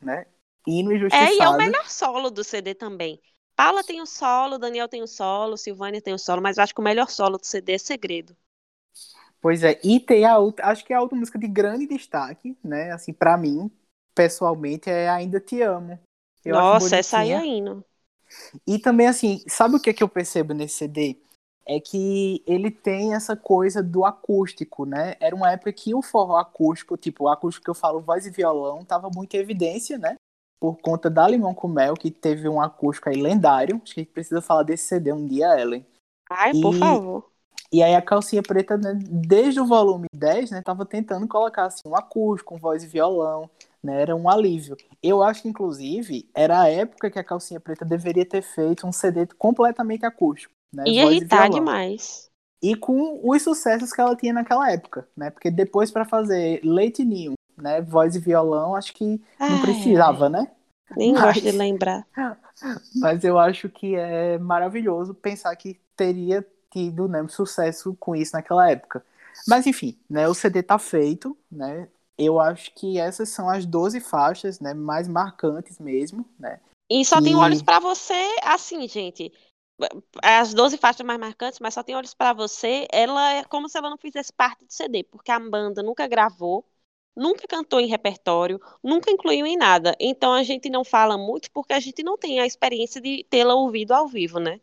[0.00, 0.26] né?
[0.66, 1.30] Hino injustiçado.
[1.30, 3.20] É, e é o melhor solo do CD também.
[3.54, 6.74] Paula tem o solo, Daniel tem o solo, Silvânia tem o solo, mas eu acho
[6.74, 8.36] que o melhor solo do CD é Segredo.
[9.40, 12.56] Pois é, e tem a outra, acho que é a outra música de grande destaque,
[12.62, 12.92] né?
[12.92, 13.70] Assim, para mim,
[14.14, 15.98] pessoalmente, é Ainda Te Amo.
[16.44, 17.84] Eu Nossa, essa aí é hino.
[18.66, 21.18] E também, assim, sabe o que, é que eu percebo nesse CD?
[21.66, 25.14] É que ele tem essa coisa do acústico, né?
[25.20, 28.30] Era uma época que o forró acústico, tipo, o acústico que eu falo, voz e
[28.30, 30.16] violão, tava muito em evidência, né?
[30.58, 33.80] Por conta da Limão com Mel, que teve um acústico aí lendário.
[33.82, 35.86] Acho que a gente precisa falar desse CD um dia, Ellen.
[36.28, 36.60] Ai, e...
[36.60, 37.32] por favor.
[37.72, 41.80] E aí a calcinha preta, né, desde o volume 10, né, tava tentando colocar assim
[41.86, 43.48] um acústico, com voz e violão,
[43.82, 44.76] né, era um alívio.
[45.02, 48.92] Eu acho que inclusive era a época que a calcinha preta deveria ter feito um
[48.92, 50.54] CD completamente acústico.
[50.72, 50.84] Né?
[50.86, 51.50] Ia Voz e irritar violão.
[51.50, 52.30] demais.
[52.62, 55.30] E com os sucessos que ela tinha naquela época, né?
[55.30, 57.80] Porque depois para fazer Leite Ninho, né?
[57.82, 60.48] Voz e violão, acho que não Ai, precisava, né?
[60.96, 62.06] Nem Mas- gosto de lembrar.
[62.94, 68.70] Mas eu acho que é maravilhoso pensar que teria tido né, sucesso com isso naquela
[68.70, 69.04] época.
[69.48, 71.88] Mas enfim, né, o CD tá feito, né?
[72.18, 76.60] Eu acho que essas são as 12 faixas, né, mais marcantes mesmo, né?
[76.90, 79.32] E só tem E- olhos pra você, assim, gente.
[80.22, 82.86] As 12 faixas mais marcantes, mas só tem olhos pra você.
[82.92, 86.64] Ela é como se ela não fizesse parte do CD, porque a banda nunca gravou,
[87.16, 89.96] nunca cantou em repertório, nunca incluiu em nada.
[89.98, 93.54] Então a gente não fala muito porque a gente não tem a experiência de tê-la
[93.54, 94.60] ouvido ao vivo, né?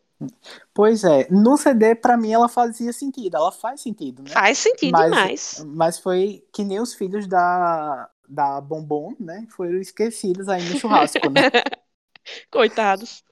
[0.74, 4.30] Pois é, no CD pra mim ela fazia sentido, ela faz sentido, né?
[4.30, 5.64] Faz sentido Mas- demais.
[5.66, 9.44] Mas foi que nem os filhos da da Bombom, né?
[9.50, 11.50] Foram esquecidos aí no churrasco, né?
[12.50, 13.24] Coitados.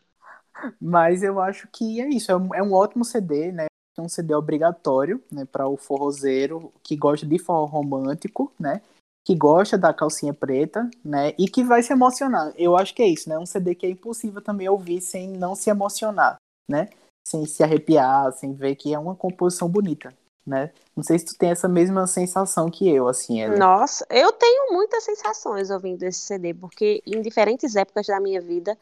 [0.81, 3.67] Mas eu acho que é isso, é um, é um ótimo CD, né?
[3.97, 8.81] É um CD obrigatório, né, para o forrozeiro que gosta de forró romântico, né?
[9.25, 11.33] Que gosta da calcinha preta, né?
[11.39, 12.53] E que vai se emocionar.
[12.57, 13.39] Eu acho que é isso, né?
[13.39, 16.37] Um CD que é impossível também ouvir sem não se emocionar,
[16.69, 16.89] né?
[17.27, 20.13] Sem se arrepiar, sem ver que é uma composição bonita,
[20.47, 20.73] né?
[20.97, 23.47] Não sei se tu tem essa mesma sensação que eu, assim.
[23.49, 28.77] Nossa, eu tenho muitas sensações ouvindo esse CD, porque em diferentes épocas da minha vida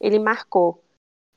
[0.00, 0.82] ele marcou.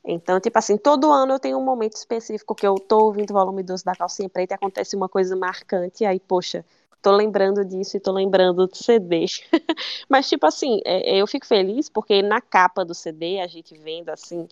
[0.04, 3.34] Então, tipo assim, todo ano eu tenho um momento específico que eu tô ouvindo o
[3.34, 6.64] volume 12 da Calcinha Preta e acontece uma coisa marcante, aí, poxa,
[7.02, 9.26] tô lembrando disso e tô lembrando do CD.
[10.10, 14.10] Mas, tipo assim, é, eu fico feliz porque na capa do CD, a gente vendo
[14.10, 14.48] assim,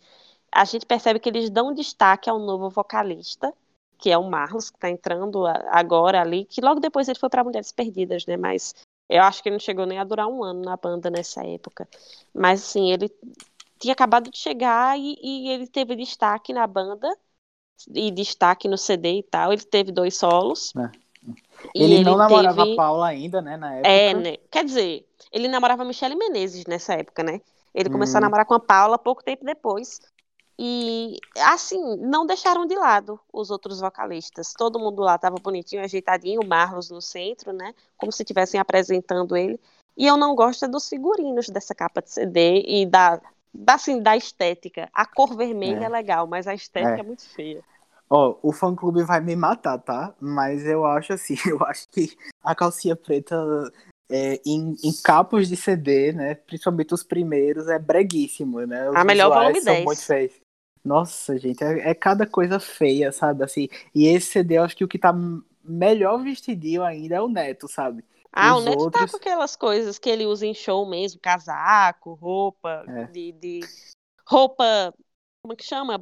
[0.53, 3.53] a gente percebe que eles dão destaque ao novo vocalista,
[3.97, 7.43] que é o Marlos, que tá entrando agora ali, que logo depois ele foi para
[7.43, 8.37] Mulheres Perdidas, né?
[8.37, 8.73] Mas
[9.09, 11.87] eu acho que ele não chegou nem a durar um ano na banda nessa época.
[12.33, 13.09] Mas assim, ele
[13.79, 17.07] tinha acabado de chegar e, e ele teve destaque na banda
[17.93, 19.51] e destaque no CD e tal.
[19.53, 20.73] Ele teve dois solos.
[20.75, 20.89] É.
[21.75, 23.89] E Ele, não namorava teve- a Paula ainda, né, na época.
[23.89, 24.37] é, né?
[24.51, 27.41] Quer dizer, ele namorava a Michelle Menezes nessa época, né?
[27.73, 28.23] Ele começou a Hum.
[28.25, 29.99] namorar com a Paula pouco tempo depois.
[30.57, 34.53] E, assim, não deixaram de lado os outros vocalistas.
[34.53, 37.73] Todo mundo lá tava bonitinho, ajeitadinho, o Marlos no centro, né?
[37.97, 39.59] Como se estivessem apresentando ele.
[39.97, 43.19] E eu não gosto é dos figurinos dessa capa de CD e da,
[43.53, 44.89] da, assim, da estética.
[44.93, 45.89] A cor vermelha é, É.
[45.89, 46.99] legal, mas a estética É.
[46.99, 47.63] é muito feia.
[48.09, 50.13] Ó, o fã clube vai me matar, tá?
[50.19, 53.35] Mas eu acho assim, eu acho que a calcinha preta
[54.09, 56.35] é, em, em capos de CD, né?
[56.35, 58.87] Principalmente os primeiros, é breguíssimo, né?
[58.89, 59.85] Os A melhor volume são 10.
[59.85, 60.42] muito feios.
[60.83, 63.43] Nossa, gente, é, é cada coisa feia, sabe?
[63.43, 65.13] Assim, e esse CD, eu acho que o que tá
[65.63, 68.03] melhor vestidinho ainda é o Neto, sabe?
[68.31, 71.21] Ah, Os o Neto tá outros- com aquelas coisas que ele usa em show mesmo,
[71.21, 73.05] casaco, roupa, É.
[73.05, 73.59] de, de
[74.27, 74.93] roupa,
[75.41, 75.99] como que chama?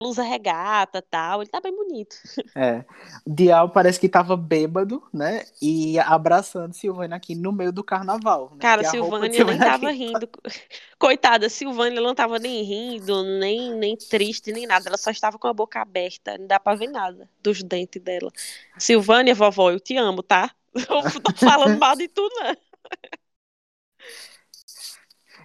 [0.00, 1.42] Blusa regata tal.
[1.42, 2.16] Ele tá bem bonito.
[2.54, 2.84] É.
[3.24, 5.44] O Dial parece que tava bêbado, né?
[5.62, 8.50] E abraçando Silvana aqui no meio do carnaval.
[8.52, 8.58] Né?
[8.60, 10.28] Cara, Que a roupa de Silvânia nem Silvana tava rindo.
[10.98, 14.88] Coitada, Silvânia não tava nem rindo, nem, nem triste, nem nada.
[14.88, 16.36] Ela só estava com a boca aberta.
[16.36, 18.32] Não dá pra ver nada dos dentes dela.
[18.76, 20.50] Silvânia, vovó, eu te amo, tá?
[20.74, 22.54] Eu tô falando mal de tu, não.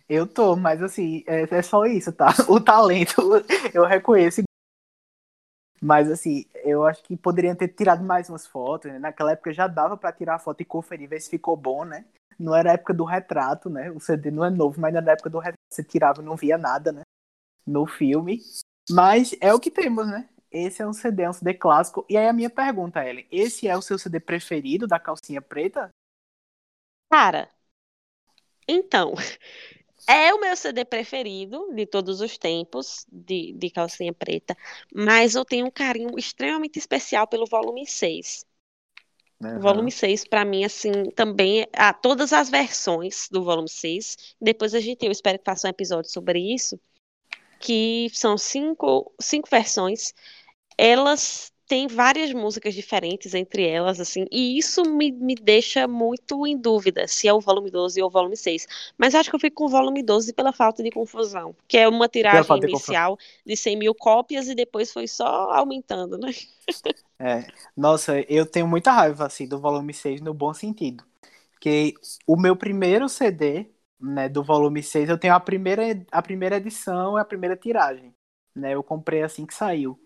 [0.08, 2.28] Eu tô, mas assim, é, é só isso, tá?
[2.50, 3.16] O talento
[3.74, 4.42] eu reconheço.
[5.82, 9.00] Mas assim, eu acho que poderiam ter tirado mais umas fotos, né?
[9.00, 12.06] Naquela época já dava pra tirar a foto e conferir, ver se ficou bom, né?
[12.40, 13.92] Não era a época do retrato, né?
[13.92, 16.58] O CD não é novo, mas na época do retrato você tirava e não via
[16.58, 17.02] nada, né?
[17.66, 18.42] No filme.
[18.90, 20.30] Mas é o que temos, né?
[20.52, 22.06] Esse é um CD, é um CD clássico.
[22.10, 25.90] E aí a minha pergunta, Ellen, esse é o seu CD preferido da calcinha preta?
[27.10, 27.50] Cara,
[28.68, 29.14] então,
[30.08, 34.56] é o meu CD preferido de todos os tempos, de, de calcinha preta,
[34.94, 38.46] mas eu tenho um carinho extremamente especial pelo volume 6.
[39.58, 44.74] O volume 6, pra mim, assim, também, há todas as versões do volume 6, depois
[44.74, 46.80] a gente, eu espero que faça um episódio sobre isso,
[47.60, 50.14] que são cinco, cinco versões,
[50.78, 56.56] elas têm várias músicas diferentes entre elas, assim, e isso me, me deixa muito em
[56.58, 58.68] dúvida se é o volume 12 ou o volume 6.
[58.98, 61.88] Mas acho que eu fico com o volume 12 pela falta de confusão, que é
[61.88, 66.32] uma tiragem de inicial de 100 mil cópias e depois foi só aumentando, né?
[67.20, 71.04] É, nossa, eu tenho muita raiva assim do volume 6 no bom sentido.
[71.54, 71.94] Porque
[72.28, 77.18] o meu primeiro CD, né, do volume 6, eu tenho a primeira a primeira edição
[77.18, 78.14] e a primeira tiragem,
[78.56, 78.74] né?
[78.76, 80.00] Eu comprei assim que saiu.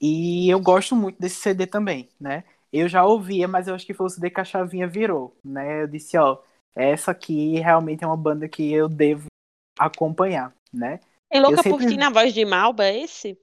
[0.00, 2.44] E eu gosto muito desse CD também, né?
[2.72, 5.82] Eu já ouvia, mas eu acho que foi o CD que a chavinha virou, né?
[5.82, 6.38] Eu disse, ó,
[6.74, 9.26] essa aqui realmente é uma banda que eu devo
[9.78, 11.00] acompanhar, né?
[11.32, 13.38] E Louca sempre- por Ti na voz de Malba, é esse?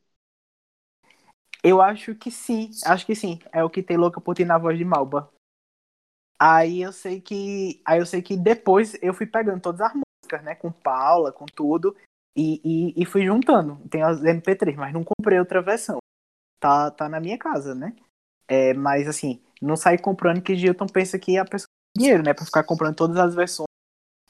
[1.63, 3.39] Eu acho que sim, acho que sim.
[3.51, 5.29] É o que tem louca por ti na voz de Malba.
[6.39, 7.81] Aí eu sei que.
[7.85, 10.55] Aí eu sei que depois eu fui pegando todas as músicas, né?
[10.55, 11.95] Com Paula, com tudo.
[12.35, 13.77] E, e, e fui juntando.
[13.89, 15.97] Tem as MP3, mas não comprei outra versão.
[16.59, 17.95] Tá, tá na minha casa, né?
[18.47, 22.33] É, mas assim, não sair comprando que Gilton pensa que a pessoa tem dinheiro, né?
[22.33, 23.67] Pra ficar comprando todas as versões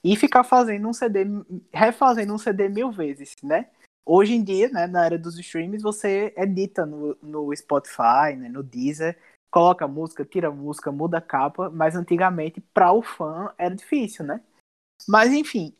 [0.04, 1.26] e ficar fazendo um CD,
[1.74, 3.70] refazendo um CD mil vezes, né?
[4.06, 8.64] Hoje em dia, né, na era dos streams, você edita no, no Spotify, né, no
[8.64, 9.20] Deezer,
[9.52, 14.42] coloca música, tira música, muda a capa, mas antigamente, para o fã, era difícil, né?
[15.08, 15.76] Mas enfim,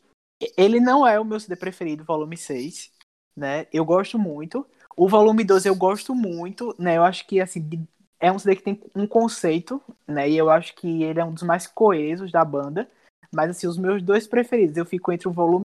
[0.58, 2.92] ele não é o meu CD preferido, volume 6,
[3.34, 3.66] né?
[3.72, 4.66] Eu gosto muito.
[4.98, 6.96] O volume 12 eu gosto muito, né?
[6.96, 7.86] Eu acho que, assim,
[8.18, 10.28] é um CD que tem um conceito, né?
[10.28, 12.90] E eu acho que ele é um dos mais coesos da banda.
[13.32, 15.62] Mas, assim, os meus dois preferidos, eu fico entre o volume.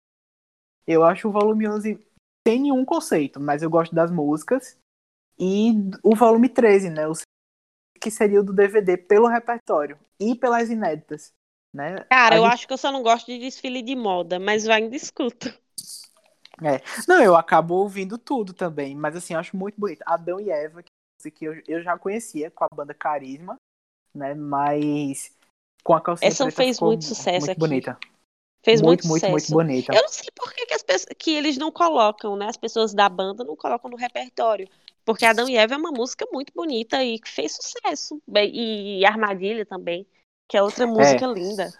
[0.87, 2.03] Eu acho o volume 11
[2.47, 4.75] sem nenhum conceito, mas eu gosto das músicas.
[5.37, 7.07] E o volume 13, né?
[7.07, 7.13] O
[8.01, 11.31] que seria o do DVD pelo repertório e pelas inéditas.
[11.71, 11.97] Né?
[12.09, 14.89] Cara, eu acho que eu só não gosto de desfile de moda, mas vai em
[14.89, 15.53] discuto.
[16.61, 16.81] É.
[17.07, 20.01] Não, eu acabo ouvindo tudo também, mas assim, eu acho muito bonito.
[20.05, 23.57] Adão e Eva, que eu, eu já conhecia com a banda Carisma,
[24.13, 24.33] né?
[24.33, 25.33] Mas
[25.83, 27.59] com a calcinha Essa fez muito sucesso muito aqui.
[27.59, 27.97] bonita.
[28.63, 29.95] Fez muito, muito, muito, muito bonita.
[29.95, 32.47] Eu não sei por que, que, as pessoas, que eles não colocam, né?
[32.47, 34.67] As pessoas da banda não colocam no repertório.
[35.05, 38.21] Porque Adão e Eva é uma música muito bonita e que fez sucesso.
[38.35, 40.05] E, Armadilha também,
[40.47, 41.33] que é outra música é.
[41.33, 41.73] linda.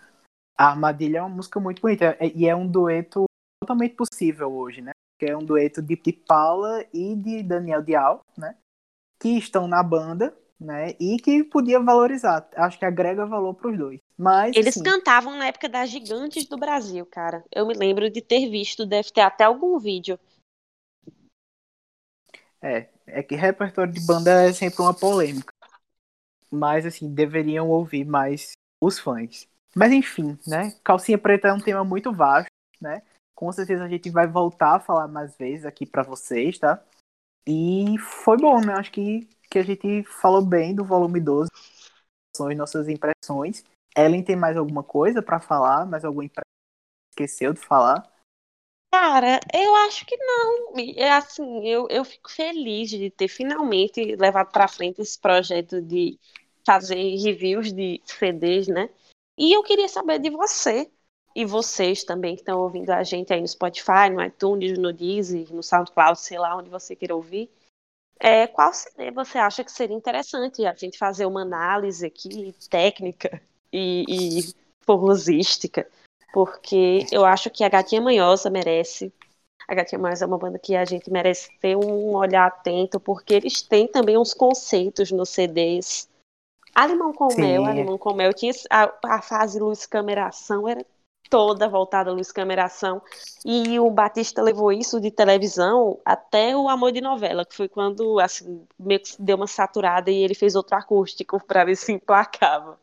[0.58, 2.18] A Armadilha é uma música muito bonita.
[2.20, 3.26] É, e é um dueto
[3.62, 4.92] totalmente possível hoje, né?
[5.18, 8.56] Que é um dueto de, de Paula e de Daniel Dial, né?
[9.20, 10.94] Que estão na banda né?
[11.00, 12.48] E que podia valorizar.
[12.56, 14.00] Acho que agrega valor para os dois.
[14.18, 17.44] Mas eles assim, cantavam na época das gigantes do Brasil, cara.
[17.52, 20.20] Eu me lembro de ter visto, deve ter até algum vídeo.
[22.62, 25.54] É, é que repertório de banda é sempre uma polêmica.
[26.52, 29.48] Mas assim, deveriam ouvir mais os fãs.
[29.74, 30.74] Mas enfim, né?
[30.84, 32.50] Calcinha Preta é um tema muito vasto,
[32.82, 33.02] né?
[33.40, 36.84] Com certeza a gente vai voltar a falar mais vezes aqui para vocês, tá?
[37.48, 38.74] E foi bom, né?
[38.74, 41.50] Acho que que a gente falou bem do volume 12,
[42.54, 43.64] nossas impressões.
[43.98, 45.86] Ellen tem mais alguma coisa para falar?
[45.86, 46.44] Mais alguma impressão
[47.16, 48.06] que esqueceu de falar?
[48.94, 50.74] Cara, eu acho que não.
[50.98, 56.20] É assim, eu, eu fico feliz de ter finalmente levado para frente esse projeto de
[56.66, 58.90] fazer reviews de CDs, né?
[59.38, 60.92] E eu queria saber de você
[61.36, 65.54] e vocês também que estão ouvindo a gente aí no Spotify, no iTunes, no Deezer,
[65.54, 67.50] no SoundCloud, sei lá onde você queira ouvir.
[68.20, 73.42] É, qual CD você acha que seria interessante a gente fazer uma análise aqui técnica
[73.72, 75.88] e, e formosística?
[76.34, 79.14] Porque eu acho que a Gatinha Manhosa merece.
[79.68, 83.36] A Gatinha Manhosa é uma banda que a gente merece ter um olhar atento, porque
[83.36, 86.10] eles têm também uns conceitos nos CDs.
[86.76, 87.42] A Limão com Sim.
[87.42, 90.86] Mel, a Limão com Mel tinha a, a fase luz cameração era
[91.30, 93.02] toda voltada à luz cameração.
[93.46, 98.20] E o Batista levou isso de televisão até o Amor de Novela, que foi quando
[98.20, 102.78] assim, meio que deu uma saturada e ele fez outro acústico para ver se emplacava.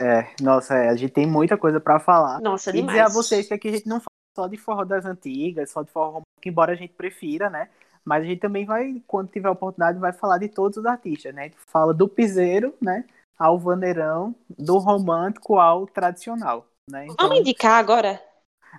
[0.00, 2.40] É, nossa, é, a gente tem muita coisa para falar.
[2.40, 2.88] Nossa, e demais.
[2.88, 5.82] dizer a vocês que aqui a gente não fala só de forró das antigas, só
[5.82, 7.68] de forró que embora a gente prefira, né?
[8.04, 11.42] Mas a gente também vai, quando tiver oportunidade, vai falar de todos os artistas, né?
[11.42, 13.04] A gente fala do piseiro, né?
[13.38, 16.66] Ao vaneirão, do romântico ao tradicional.
[16.90, 17.06] Né?
[17.06, 18.20] Então, vamos indicar agora?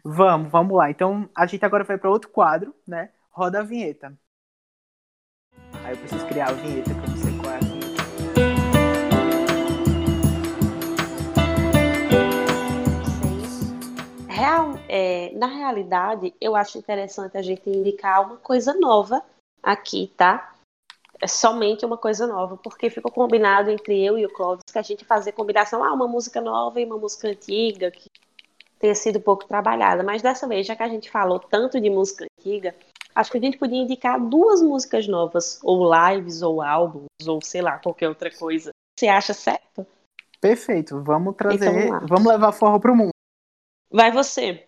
[0.04, 0.90] Vamos, vamos lá.
[0.90, 3.10] Então a gente agora vai para outro quadro, né?
[3.32, 4.14] Roda a vinheta.
[5.84, 7.82] Aí eu preciso criar a vinheta, que eu não sei qual é a vinheta.
[14.28, 19.22] Real, é, na realidade, eu acho interessante a gente indicar uma coisa nova
[19.64, 20.54] aqui, tá?
[21.22, 24.82] É somente uma coisa nova, porque ficou combinado entre eu e o Clóvis que a
[24.82, 28.10] gente fazer combinação, ah, uma música nova e uma música antiga, que
[28.80, 30.02] tenha sido pouco trabalhada.
[30.02, 32.76] Mas dessa vez, já que a gente falou tanto de música antiga,
[33.14, 37.62] acho que a gente podia indicar duas músicas novas, ou lives, ou álbuns, ou sei
[37.62, 38.72] lá, qualquer outra coisa.
[38.98, 39.86] Você acha certo?
[40.40, 43.12] Perfeito, vamos trazer, então, vamos, vamos levar forró pro mundo.
[43.92, 44.68] Vai você.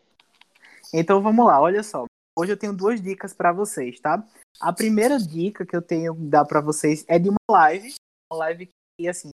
[0.93, 2.06] Então vamos lá, olha só.
[2.36, 4.25] Hoje eu tenho duas dicas para vocês, tá?
[4.59, 7.93] A primeira dica que eu tenho dar para vocês é de uma live,
[8.31, 8.69] uma live
[8.99, 9.29] que assim,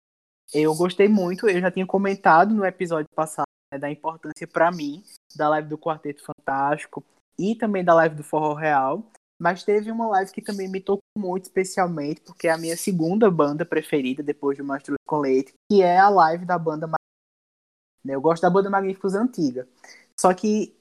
[0.52, 5.02] eu gostei muito, eu já tinha comentado no episódio passado né, da importância para mim
[5.34, 7.04] da live do Quarteto Fantástico
[7.36, 9.04] e também da live do Forró Real,
[9.40, 13.28] mas teve uma live que também me tocou muito especialmente, porque é a minha segunda
[13.28, 16.86] banda preferida depois do Mastruz com Leite, que é a live da banda
[18.04, 19.66] né, Eu gosto da banda Magníficos antiga.
[20.16, 20.76] Só que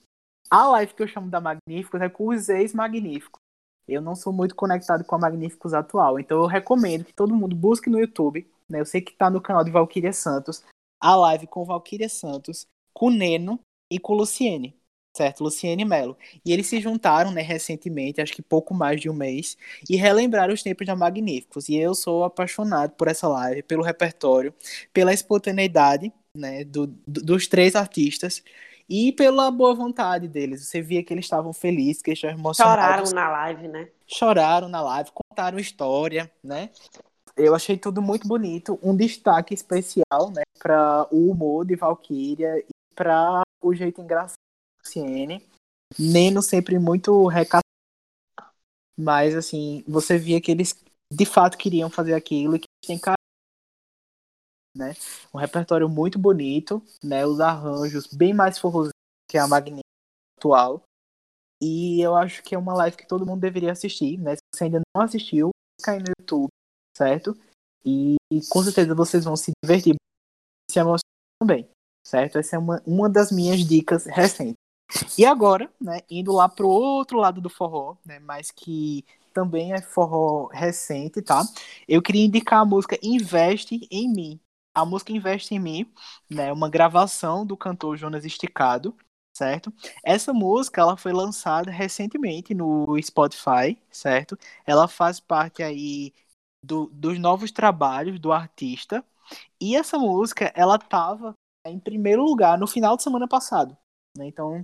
[0.56, 3.43] a live que eu chamo da Magníficos é com os ex-magníficos
[3.88, 7.56] eu não sou muito conectado com a Magníficos atual, então eu recomendo que todo mundo
[7.56, 8.80] busque no YouTube, né?
[8.80, 10.64] Eu sei que tá no canal de Valkyria Santos,
[10.99, 13.60] a live com Valkyria Santos, com Neno
[13.91, 14.76] e com Luciene,
[15.16, 15.43] certo?
[15.43, 16.18] Luciene Melo.
[16.45, 19.58] E eles se juntaram, né, recentemente, acho que pouco mais de um mês,
[19.89, 21.68] e relembraram os tempos da Magníficos.
[21.68, 24.54] E eu sou apaixonado por essa live, pelo repertório,
[24.93, 28.43] pela espontaneidade, né, do, do, dos três artistas
[28.90, 30.66] e pela boa vontade deles.
[30.66, 33.10] Você via que eles estavam felizes, que eles estavam emocionados.
[33.10, 33.90] Choraram na live, né?
[34.08, 36.70] Choraram na live, contaram história, né?
[37.36, 38.80] Eu achei tudo muito bonito.
[38.84, 44.38] Um destaque especial, né, para o humor de Valkyria e para o jeito engraçado
[44.82, 45.44] do Ciene.
[45.98, 47.64] Neno sempre muito recatado.
[48.96, 50.76] Mas, assim, você via que eles
[51.12, 53.18] de fato queriam fazer aquilo e que tem cara
[54.76, 54.94] né?
[55.34, 57.26] Um repertório muito bonito, né?
[57.26, 58.92] Os arranjos bem mais forrosos
[59.30, 59.84] que a Magnífica
[60.38, 60.84] atual.
[61.62, 64.36] E eu acho que é uma live que todo mundo deveria assistir, né?
[64.36, 65.52] Se você ainda não assistiu,
[65.82, 66.50] cai no YouTube,
[66.96, 67.38] certo?
[67.86, 69.96] E, e, com certeza vocês vão se divertir,
[70.70, 71.02] se emocionar
[71.42, 71.70] também,
[72.06, 72.38] certo?
[72.38, 74.56] Essa é uma, uma das minhas dicas recentes.
[75.18, 79.82] E agora, né, indo lá pro outro lado do forró, né, mas que também é
[79.82, 81.44] forró recente, tá?
[81.88, 84.40] Eu queria indicar a música Investe em Mim,
[84.74, 85.94] a música Investe em Mim,
[86.30, 88.96] né, uma gravação do cantor Jonas Esticado,
[89.36, 89.74] certo?
[90.04, 94.38] Essa música ela foi lançada recentemente no Spotify, certo?
[94.66, 96.14] Ela faz parte aí
[96.64, 99.04] do, dos novos trabalhos do artista.
[99.60, 101.34] E essa música ela estava
[101.66, 103.78] em primeiro lugar no final de semana passado,
[104.18, 104.28] né?
[104.28, 104.64] Então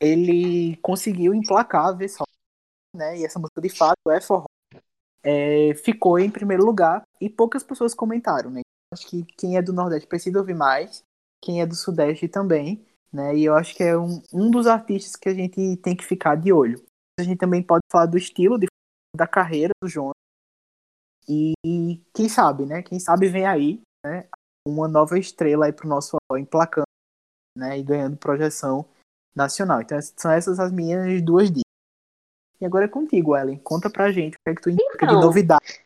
[0.00, 2.26] ele conseguiu emplacar a versão,
[2.94, 3.18] né?
[3.18, 4.46] E essa música de fato é forró.
[5.22, 8.60] É, ficou em primeiro lugar e poucas pessoas comentaram, né?
[8.94, 11.02] Acho que quem é do Nordeste precisa ouvir mais,
[11.42, 13.36] quem é do Sudeste também, né?
[13.36, 16.36] E eu acho que é um, um dos artistas que a gente tem que ficar
[16.36, 16.80] de olho.
[17.18, 18.66] A gente também pode falar do estilo, de,
[19.16, 20.14] da carreira do Jonas.
[21.28, 21.54] E
[22.14, 22.82] quem sabe, né?
[22.82, 24.28] Quem sabe vem aí, né?
[24.66, 26.86] Uma nova estrela aí pro nosso emplacando,
[27.58, 27.76] né?
[27.76, 28.88] E ganhando projeção
[29.34, 29.80] nacional.
[29.80, 31.64] Então são essas as minhas duas dicas.
[32.60, 33.58] E agora é contigo, Ellen.
[33.58, 35.84] Conta pra gente o que é que tu indica então, de novidade.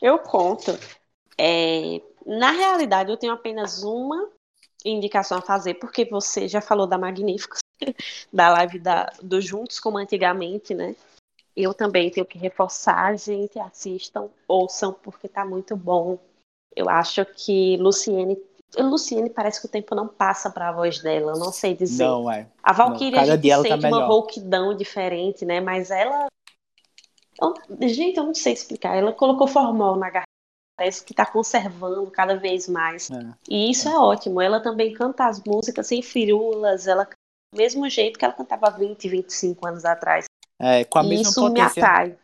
[0.00, 0.72] Eu conto.
[1.42, 4.28] É, na realidade, eu tenho apenas uma
[4.84, 7.60] indicação a fazer, porque você já falou da Magníficos,
[8.30, 10.94] da live da, do Juntos como antigamente, né?
[11.56, 16.18] Eu também tenho que reforçar, gente, assistam, ouçam, porque tá muito bom.
[16.76, 18.38] Eu acho que Luciene.
[18.78, 22.04] Luciene parece que o tempo não passa para a voz dela, não sei dizer.
[22.04, 22.46] Não, é.
[22.62, 25.60] A Valkyria a gente tá sente tá uma rouquidão diferente, né?
[25.60, 26.28] Mas ela.
[27.80, 28.94] Gente, eu não sei explicar.
[28.94, 30.10] Ela colocou formol na
[30.80, 33.10] parece que está conservando cada vez mais.
[33.10, 33.92] É, e isso é.
[33.92, 33.98] é.
[33.98, 34.40] ótimo.
[34.40, 39.06] Ela também canta as músicas sem firulas, ela do mesmo jeito que ela cantava 20,
[39.06, 40.24] 25 anos atrás.
[40.58, 41.52] É, com a mesma isso potência.
[41.54, 42.18] me atrai.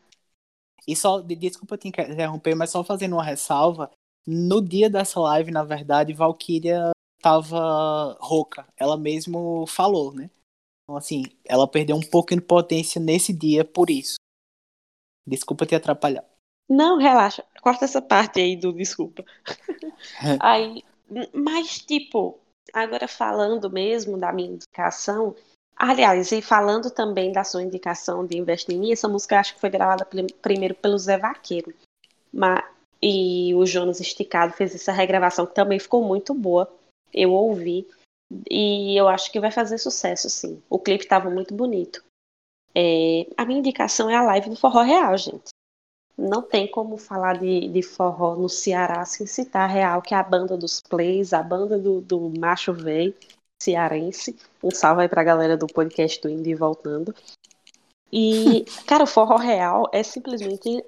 [0.88, 3.90] E só, desculpa te interromper, mas só fazendo uma ressalva,
[4.26, 8.66] no dia dessa live, na verdade, Valkyria tava rouca.
[8.76, 10.30] Ela mesmo falou, né?
[10.84, 14.14] Então, assim, ela perdeu um pouco de potência nesse dia por isso.
[15.26, 16.24] Desculpa te atrapalhar.
[16.68, 17.44] Não, relaxa.
[17.60, 19.24] Corta essa parte aí do desculpa.
[20.40, 20.82] aí,
[21.32, 22.38] mas, tipo,
[22.72, 25.34] agora falando mesmo da minha indicação.
[25.76, 29.60] Aliás, e falando também da sua indicação de investir em mim, essa música acho que
[29.60, 30.08] foi gravada
[30.40, 31.72] primeiro pelo Zé Vaqueiro.
[32.32, 32.64] Mas,
[33.00, 36.72] e o Jonas Esticado fez essa regravação que também ficou muito boa.
[37.12, 37.86] Eu ouvi.
[38.50, 40.60] E eu acho que vai fazer sucesso, sim.
[40.68, 42.02] O clipe estava muito bonito.
[42.74, 45.55] É, a minha indicação é a live do Forró Real, gente
[46.16, 50.16] não tem como falar de, de forró no Ceará sem citar a Real, que é
[50.16, 53.14] a banda dos plays, a banda do, do macho velho
[53.62, 54.36] cearense.
[54.62, 57.14] Um salve aí pra galera do podcast do Indie Voltando.
[58.10, 60.84] E, cara, o Forró Real é simplesmente,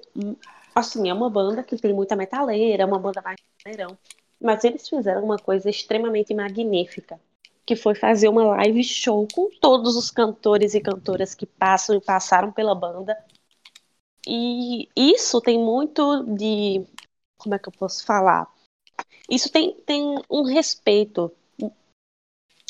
[0.73, 3.97] assim, é uma banda que tem muita metaleira, é uma banda mais metalheirão.
[4.41, 7.19] Mas eles fizeram uma coisa extremamente magnífica,
[7.65, 12.01] que foi fazer uma live show com todos os cantores e cantoras que passam e
[12.01, 13.17] passaram pela banda
[14.29, 16.85] e isso tem muito de.
[17.39, 18.47] Como é que eu posso falar?
[19.27, 21.31] Isso tem, tem um respeito.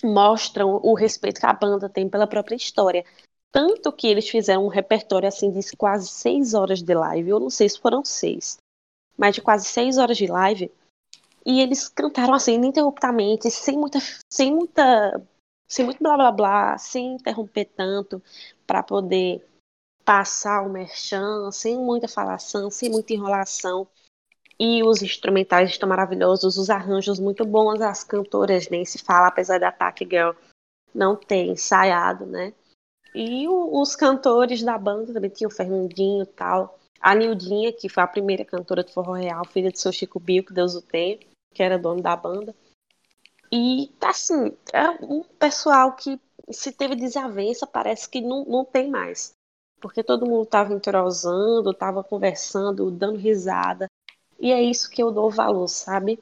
[0.01, 3.03] Mostram o respeito que a banda tem pela própria história.
[3.51, 7.29] Tanto que eles fizeram um repertório assim de quase seis horas de live.
[7.29, 8.57] Eu não sei se foram seis,
[9.17, 10.71] mas de quase seis horas de live.
[11.45, 13.99] E eles cantaram assim ininterruptamente, sem muita,
[14.31, 15.21] sem muita,
[15.67, 18.21] sem muito blá blá blá, sem interromper tanto,
[18.65, 19.45] para poder
[20.09, 23.87] passar o merchan, sem muita falação, sem muita enrolação.
[24.59, 29.59] E os instrumentais estão maravilhosos, os arranjos muito bons, as cantoras nem se fala, apesar
[29.59, 30.31] da Ataque Girl
[30.95, 32.55] não ter ensaiado, né?
[33.13, 36.79] E o, os cantores da banda também tinha o Fernandinho e tal.
[36.99, 40.43] A Nildinha, que foi a primeira cantora de forró real, filha de seu Chico Bill,
[40.43, 41.19] que Deus o tenha,
[41.53, 42.55] que era dono da banda.
[43.51, 49.37] E, assim, é um pessoal que se teve desavença, parece que não, não tem mais.
[49.79, 53.87] Porque todo mundo estava entrosando, estava conversando, dando risada.
[54.39, 56.19] E é isso que eu dou valor, sabe?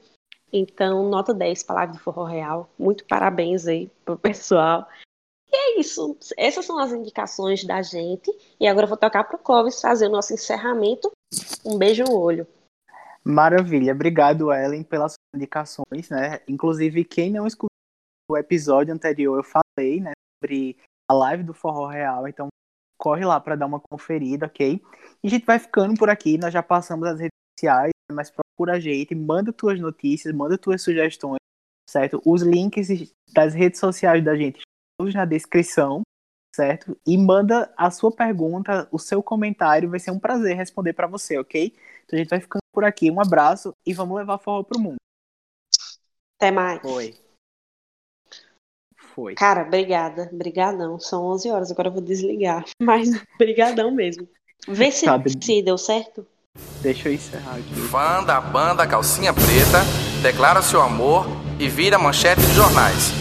[0.51, 2.69] Então, nota 10, Palavra do Forró Real.
[2.77, 4.87] Muito parabéns aí pro pessoal.
[5.51, 6.17] E é isso.
[6.37, 8.31] Essas são as indicações da gente.
[8.59, 11.11] E agora eu vou tocar pro Clóvis fazer o nosso encerramento.
[11.65, 12.47] Um beijo no olho.
[13.23, 13.93] Maravilha.
[13.93, 16.39] Obrigado, Ellen, pelas indicações, né?
[16.47, 17.67] Inclusive, quem não escutou
[18.29, 20.11] o episódio anterior, eu falei, né,
[20.43, 20.77] sobre
[21.09, 22.47] a live do Forró Real, então
[22.97, 24.81] corre lá para dar uma conferida, ok?
[25.23, 28.73] E a gente vai ficando por aqui, nós já passamos as redes sociais, mas procura
[28.73, 31.39] a gente, manda tuas notícias, manda tuas sugestões,
[31.89, 32.21] certo?
[32.25, 32.87] Os links
[33.33, 34.61] das redes sociais da gente
[34.97, 36.01] todos na descrição,
[36.55, 36.97] certo?
[37.05, 41.37] E manda a sua pergunta, o seu comentário, vai ser um prazer responder para você,
[41.37, 41.73] ok?
[42.03, 44.97] Então a gente vai ficando por aqui, um abraço e vamos levar forró pro mundo.
[46.35, 46.81] Até mais.
[46.81, 47.26] Foi.
[49.17, 49.33] Foi.
[49.33, 50.29] Cara, obrigada.
[50.31, 50.99] Obrigadão.
[50.99, 52.63] São 11 horas, agora eu vou desligar.
[52.79, 53.09] Mas
[53.39, 54.27] brigadão mesmo.
[54.67, 56.23] Vê se, tá, se deu certo.
[56.83, 57.73] Deixa eu encerrar aqui.
[57.89, 59.81] Fã da banda Calcinha Preta,
[60.21, 61.25] declara seu amor
[61.59, 63.11] e vira manchete de jornais.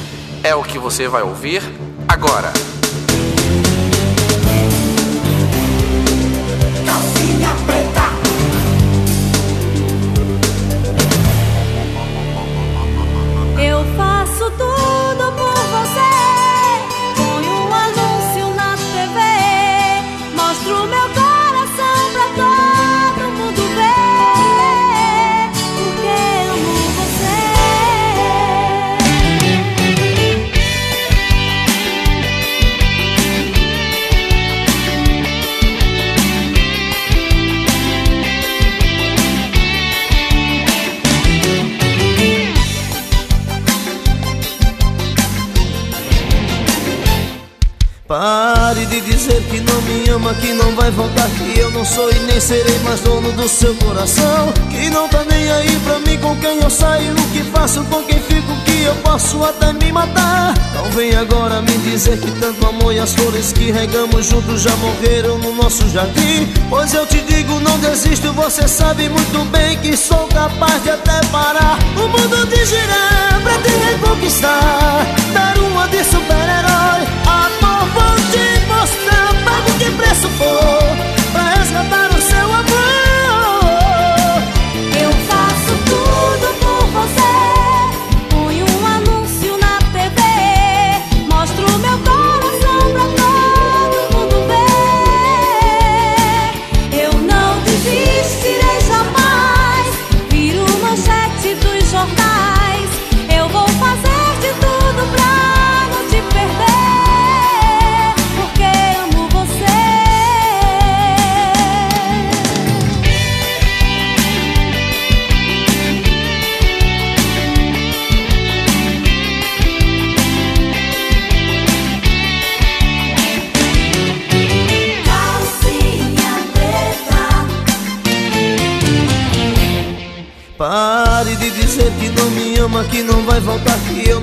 [0.44, 1.62] É o que você vai ouvir
[2.06, 2.52] agora.
[50.34, 53.74] Que não vai voltar Que eu não sou e nem serei mais dono do seu
[53.76, 54.52] coração.
[54.70, 58.02] Que não tá nem aí pra mim com quem eu saio O que faço, com
[58.02, 60.54] quem fico, que eu posso até me matar.
[60.74, 64.74] Não vem agora me dizer que tanto amor e as flores que regamos juntos Já
[64.76, 66.52] morreram no nosso jardim.
[66.68, 71.20] Pois eu te digo, não desisto, você sabe muito bem Que sou capaz de até
[71.30, 75.06] parar O mundo de girar pra te reconquistar.
[75.32, 78.45] Dar uma de super-herói, amor vou te
[79.78, 82.15] que preço for Pra resgatar o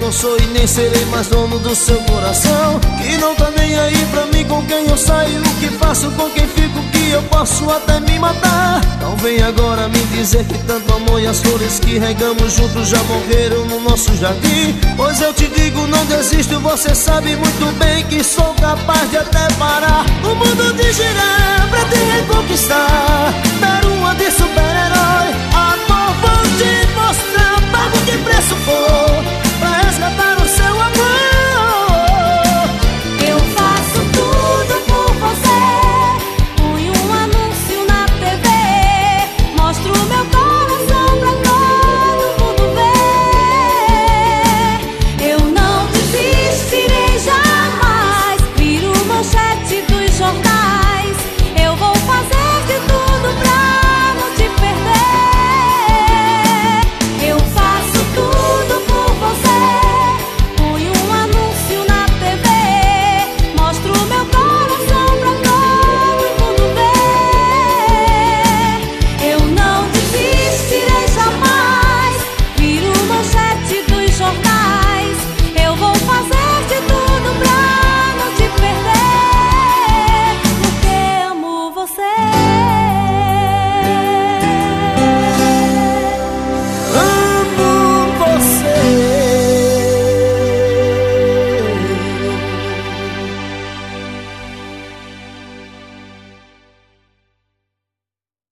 [0.03, 2.79] não sou e nem serei mais dono do seu coração.
[3.01, 6.29] Que não tá nem aí pra mim com quem eu saio O que faço, com
[6.31, 8.81] quem fico, que eu posso até me matar.
[8.99, 13.01] Não vem agora me dizer que tanto amor e as flores que regamos juntos Já
[13.03, 14.77] morreram no nosso jardim.
[14.97, 19.47] Pois eu te digo, não desisto, você sabe muito bem Que sou capaz de até
[19.53, 20.05] parar.
[20.23, 25.29] O mundo de girar pra te reconquistar Dar uma de super-herói.
[25.53, 30.42] Amor, vou te mostrar, pago que preço for pra resgatar